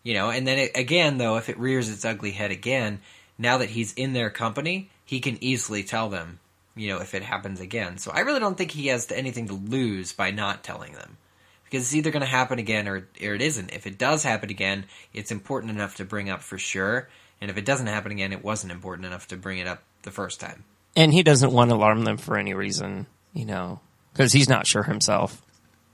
[0.03, 0.29] you know.
[0.29, 2.99] And then it, again, though, if it rears its ugly head again,
[3.37, 6.39] now that he's in their company, he can easily tell them
[6.76, 7.97] you know, if it happens again.
[7.97, 11.18] So I really don't think he has anything to lose by not telling them.
[11.64, 13.73] Because it's either going to happen again or, or it isn't.
[13.73, 17.10] If it does happen again, it's important enough to bring up for sure.
[17.41, 20.11] And if it doesn't happen again, it wasn't important enough to bring it up the
[20.11, 20.64] first time.
[20.95, 23.81] And he doesn't want to alarm them for any reason, you know,
[24.14, 25.41] because he's not sure himself.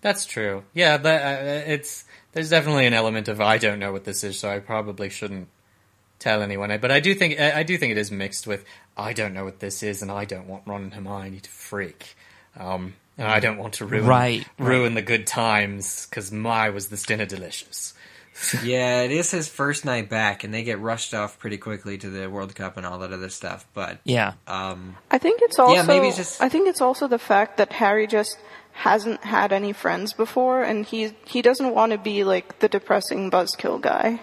[0.02, 0.64] That's true.
[0.74, 4.38] Yeah, that, uh, it's there's definitely an element of I don't know what this is,
[4.40, 5.48] so I probably shouldn't
[6.20, 6.76] tell anyone.
[6.80, 8.66] But I do think I I do think it is mixed with
[8.98, 12.16] I don't know what this is, and I don't want Ron and Hermione to freak,
[12.60, 14.68] um, and I don't want to ruin Right, right.
[14.68, 17.94] ruin the good times because my was this dinner delicious.
[18.64, 22.10] yeah, it is his first night back, and they get rushed off pretty quickly to
[22.10, 23.66] the World Cup and all that other stuff.
[23.74, 24.34] But Yeah.
[24.48, 27.58] um, I think it's also Yeah, maybe it's just- I think it's also the fact
[27.58, 28.38] that Harry just
[28.74, 33.30] hasn't had any friends before and he he doesn't want to be like the depressing
[33.30, 34.22] buzzkill guy.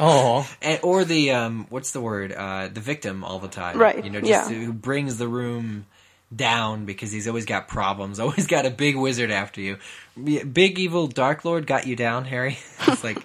[0.00, 0.48] Oh,
[0.82, 2.32] or the um, what's the word?
[2.32, 4.56] Uh, the victim all the time, Right, You know, just yeah.
[4.58, 5.86] who brings the room
[6.34, 9.76] down because he's always got problems, always got a big wizard after you.
[10.16, 12.58] Big evil Dark Lord got you down, Harry.
[12.88, 13.18] It's like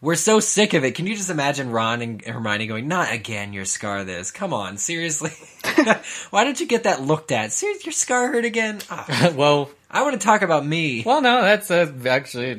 [0.00, 0.94] we're so sick of it.
[0.96, 4.30] Can you just imagine Ron and Hermione going, "Not again, your scar this.
[4.32, 5.30] Come on, seriously.
[6.30, 7.52] Why did you get that looked at?
[7.52, 8.80] Seriously, your scar hurt again?
[8.90, 11.02] Ah, well, I want to talk about me.
[11.06, 12.58] Well, no, that's uh, actually a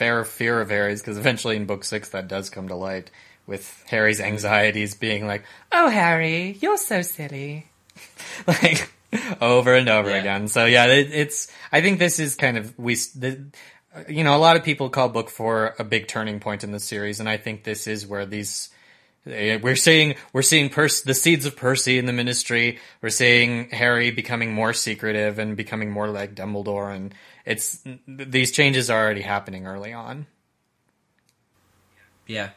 [0.00, 3.10] fair fear of Harry's because eventually in book six that does come to light
[3.46, 7.66] with Harry's anxieties being like, Oh, Harry, you're so silly.
[8.46, 8.90] like
[9.42, 10.48] over and over again.
[10.48, 11.48] So yeah, it, it's.
[11.70, 12.94] I think this is kind of we.
[12.94, 13.44] The,
[14.08, 16.80] you know, a lot of people call book four a big turning point in the
[16.80, 18.70] series, and I think this is where these.
[19.26, 22.78] eh, We're seeing we're seeing Percy, the seeds of Percy in the Ministry.
[23.02, 27.12] We're seeing Harry becoming more secretive and becoming more like Dumbledore, and
[27.50, 30.26] it's these changes are already happening early on.
[32.28, 32.50] Yeah.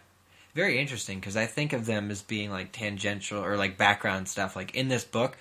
[0.53, 4.56] Very interesting because I think of them as being like tangential or like background stuff.
[4.56, 5.36] Like in this book,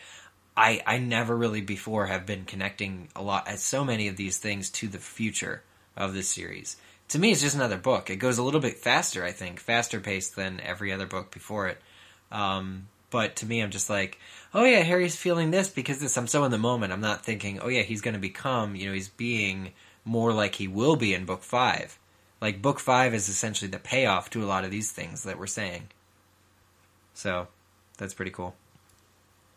[0.57, 4.39] I I never really before have been connecting a lot at so many of these
[4.39, 5.63] things to the future
[5.99, 6.79] of this series.
[7.09, 8.09] To me, it's just another book.
[8.09, 11.69] It goes a little bit faster, I think, faster paced than every other book before
[11.69, 11.79] it.
[12.31, 14.19] Um, but to me, I'm just like,
[14.53, 16.17] oh yeah, Harry's feeling this because this.
[16.17, 16.93] I'm so in the moment.
[16.93, 18.75] I'm not thinking, oh yeah, he's going to become.
[18.75, 19.73] You know, he's being
[20.05, 21.99] more like he will be in book five.
[22.41, 25.47] Like book five is essentially the payoff to a lot of these things that we're
[25.47, 25.89] saying.
[27.15, 27.47] So
[27.99, 28.57] that's pretty cool.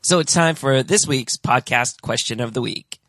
[0.03, 2.99] So it's time for this week's podcast question of the week.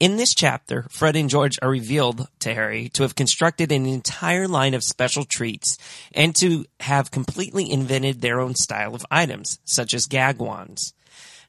[0.00, 4.48] In this chapter, Fred and George are revealed to Harry to have constructed an entire
[4.48, 5.76] line of special treats
[6.14, 10.94] and to have completely invented their own style of items, such as gag wands.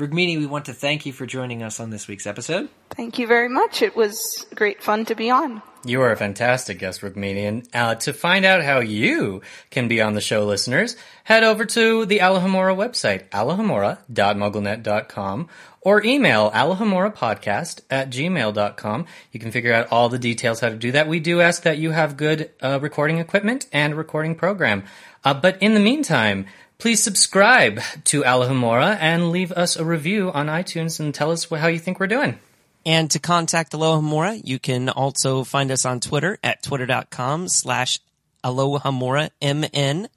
[0.00, 2.70] Rukmini, we want to thank you for joining us on this week's episode.
[2.88, 3.82] Thank you very much.
[3.82, 5.60] It was great fun to be on.
[5.84, 7.48] You are a fantastic guest, Rukmini.
[7.48, 11.66] And uh, to find out how you can be on the show, listeners, head over
[11.66, 15.48] to the Alohomora website, alohomora.mugglenet.com,
[15.80, 19.06] or email alohomorapodcast at gmail.com.
[19.32, 21.08] You can figure out all the details how to do that.
[21.08, 24.84] We do ask that you have good uh, recording equipment and recording program.
[25.24, 26.46] Uh, but in the meantime,
[26.78, 31.68] please subscribe to Alohomora and leave us a review on iTunes and tell us how
[31.68, 32.38] you think we're doing.
[32.84, 37.98] And to contact Alohomora, you can also find us on Twitter at twitter.com slash
[38.42, 40.08] AlohomoraMN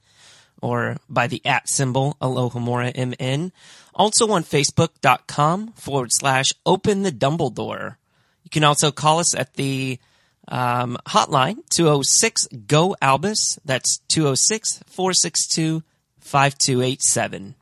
[0.61, 3.51] or by the at symbol AlohomoraMN.
[3.93, 7.95] Also on Facebook.com forward slash Open the Dumbledore.
[8.43, 9.99] You can also call us at the
[10.47, 13.59] um, hotline 206 GO ALBUS.
[13.65, 15.83] That's 206 462
[16.19, 17.55] 5287.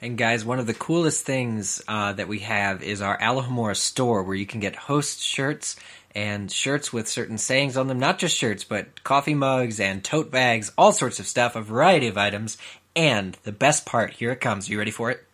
[0.00, 4.22] And guys, one of the coolest things uh, that we have is our Alohomora store,
[4.22, 5.74] where you can get host shirts
[6.14, 7.98] and shirts with certain sayings on them.
[7.98, 12.06] Not just shirts, but coffee mugs and tote bags, all sorts of stuff, a variety
[12.06, 12.58] of items.
[12.94, 14.68] And the best part, here it comes.
[14.68, 15.24] Are you ready for it?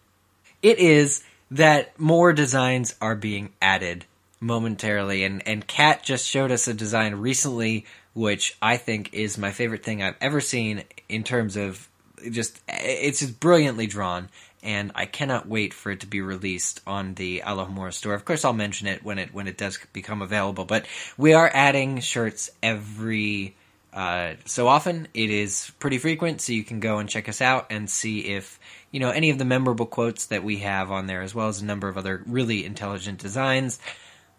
[0.64, 4.06] It is that more designs are being added
[4.40, 5.22] momentarily.
[5.24, 7.84] And, and Kat just showed us a design recently,
[8.14, 11.86] which I think is my favorite thing I've ever seen in terms of
[12.30, 14.30] just, it's just brilliantly drawn.
[14.62, 18.14] And I cannot wait for it to be released on the Alohomora store.
[18.14, 20.64] Of course, I'll mention it when it when it does become available.
[20.64, 20.86] But
[21.18, 23.54] we are adding shirts every
[23.92, 25.08] uh, so often.
[25.12, 28.58] It is pretty frequent, so you can go and check us out and see if
[28.94, 31.60] you know any of the memorable quotes that we have on there, as well as
[31.60, 33.80] a number of other really intelligent designs,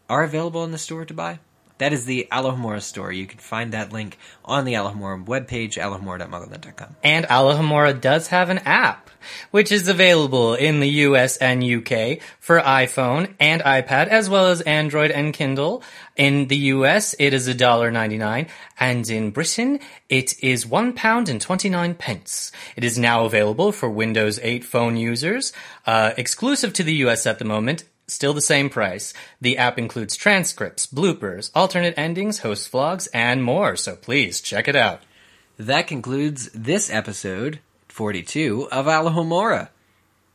[0.07, 1.39] are available in the store to buy.
[1.77, 3.11] That is the Alohomora store.
[3.11, 6.95] You can find that link on the Alohomora webpage, alohomora.mugglenet.com.
[7.03, 9.09] And Alohomora does have an app,
[9.51, 14.61] which is available in the US and UK for iPhone and iPad, as well as
[14.61, 15.83] Android and Kindle.
[16.15, 18.47] In the US, it is $1.99,
[18.79, 22.53] and in Britain, it is one pound and 29 pence.
[22.77, 25.51] It is now available for Windows 8 phone users,
[25.85, 29.13] uh, exclusive to the US at the moment, Still the same price.
[29.41, 34.75] The app includes transcripts, bloopers, alternate endings, host vlogs, and more, so please check it
[34.75, 35.01] out.
[35.57, 39.69] That concludes this episode 42 of Alohomora.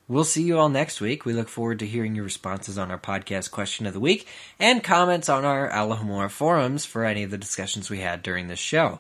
[0.09, 1.25] We'll see you all next week.
[1.25, 4.27] We look forward to hearing your responses on our podcast question of the week
[4.59, 8.59] and comments on our Alohomora forums for any of the discussions we had during this
[8.59, 8.99] show.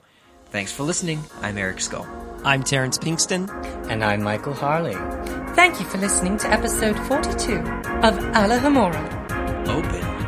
[0.50, 1.22] Thanks for listening.
[1.42, 2.06] I'm Eric Scull.
[2.44, 3.48] I'm Terrence Pinkston.
[3.88, 4.94] And I'm Michael Harle.
[5.54, 9.68] Thank you for listening to episode 42 of Alohomora.
[9.68, 10.19] Open.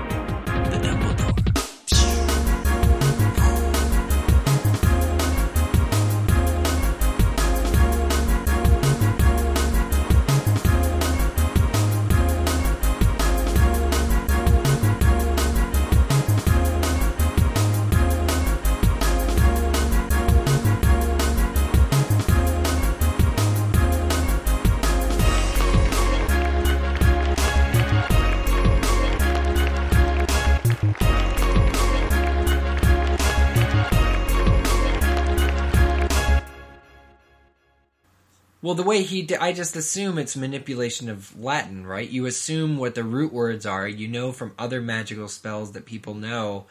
[38.73, 42.09] Well, the way he, I just assume it's manipulation of Latin, right?
[42.09, 43.87] You assume what the root words are.
[43.87, 46.65] You know from other magical spells that people know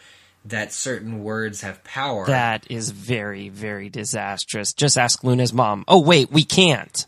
[0.44, 2.26] that certain words have power.
[2.26, 4.74] That is very, very disastrous.
[4.74, 5.86] Just ask Luna's mom.
[5.88, 7.06] Oh, wait, we can't.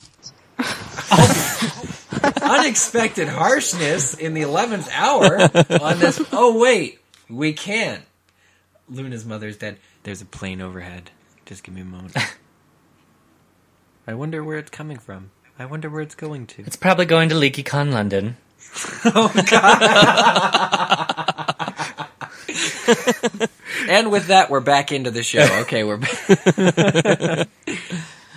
[2.43, 5.39] Unexpected harshness in the 11th hour
[5.81, 6.23] on this.
[6.31, 6.99] Oh, wait,
[7.31, 8.03] we can't.
[8.87, 9.79] Luna's mother's dead.
[10.03, 11.09] There's a plane overhead.
[11.47, 12.15] Just give me a moment.
[14.05, 15.31] I wonder where it's coming from.
[15.57, 16.63] I wonder where it's going to.
[16.63, 18.37] It's probably going to LeakyCon London.
[19.05, 21.09] oh god.
[23.89, 25.47] and with that, we're back into the show.
[25.61, 27.47] Okay, we're back.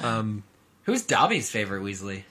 [0.03, 0.45] um,
[0.85, 2.23] who's Dobby's favorite Weasley?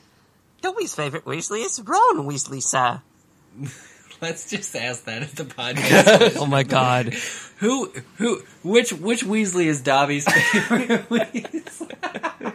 [0.62, 3.02] Dobby's favorite Weasley is Ron Weasley, sir.
[4.22, 6.38] Let's just ask that at the podcast.
[6.38, 7.14] oh my god.
[7.57, 12.53] Who who which which Weasley is Dobby's favorite Weasley?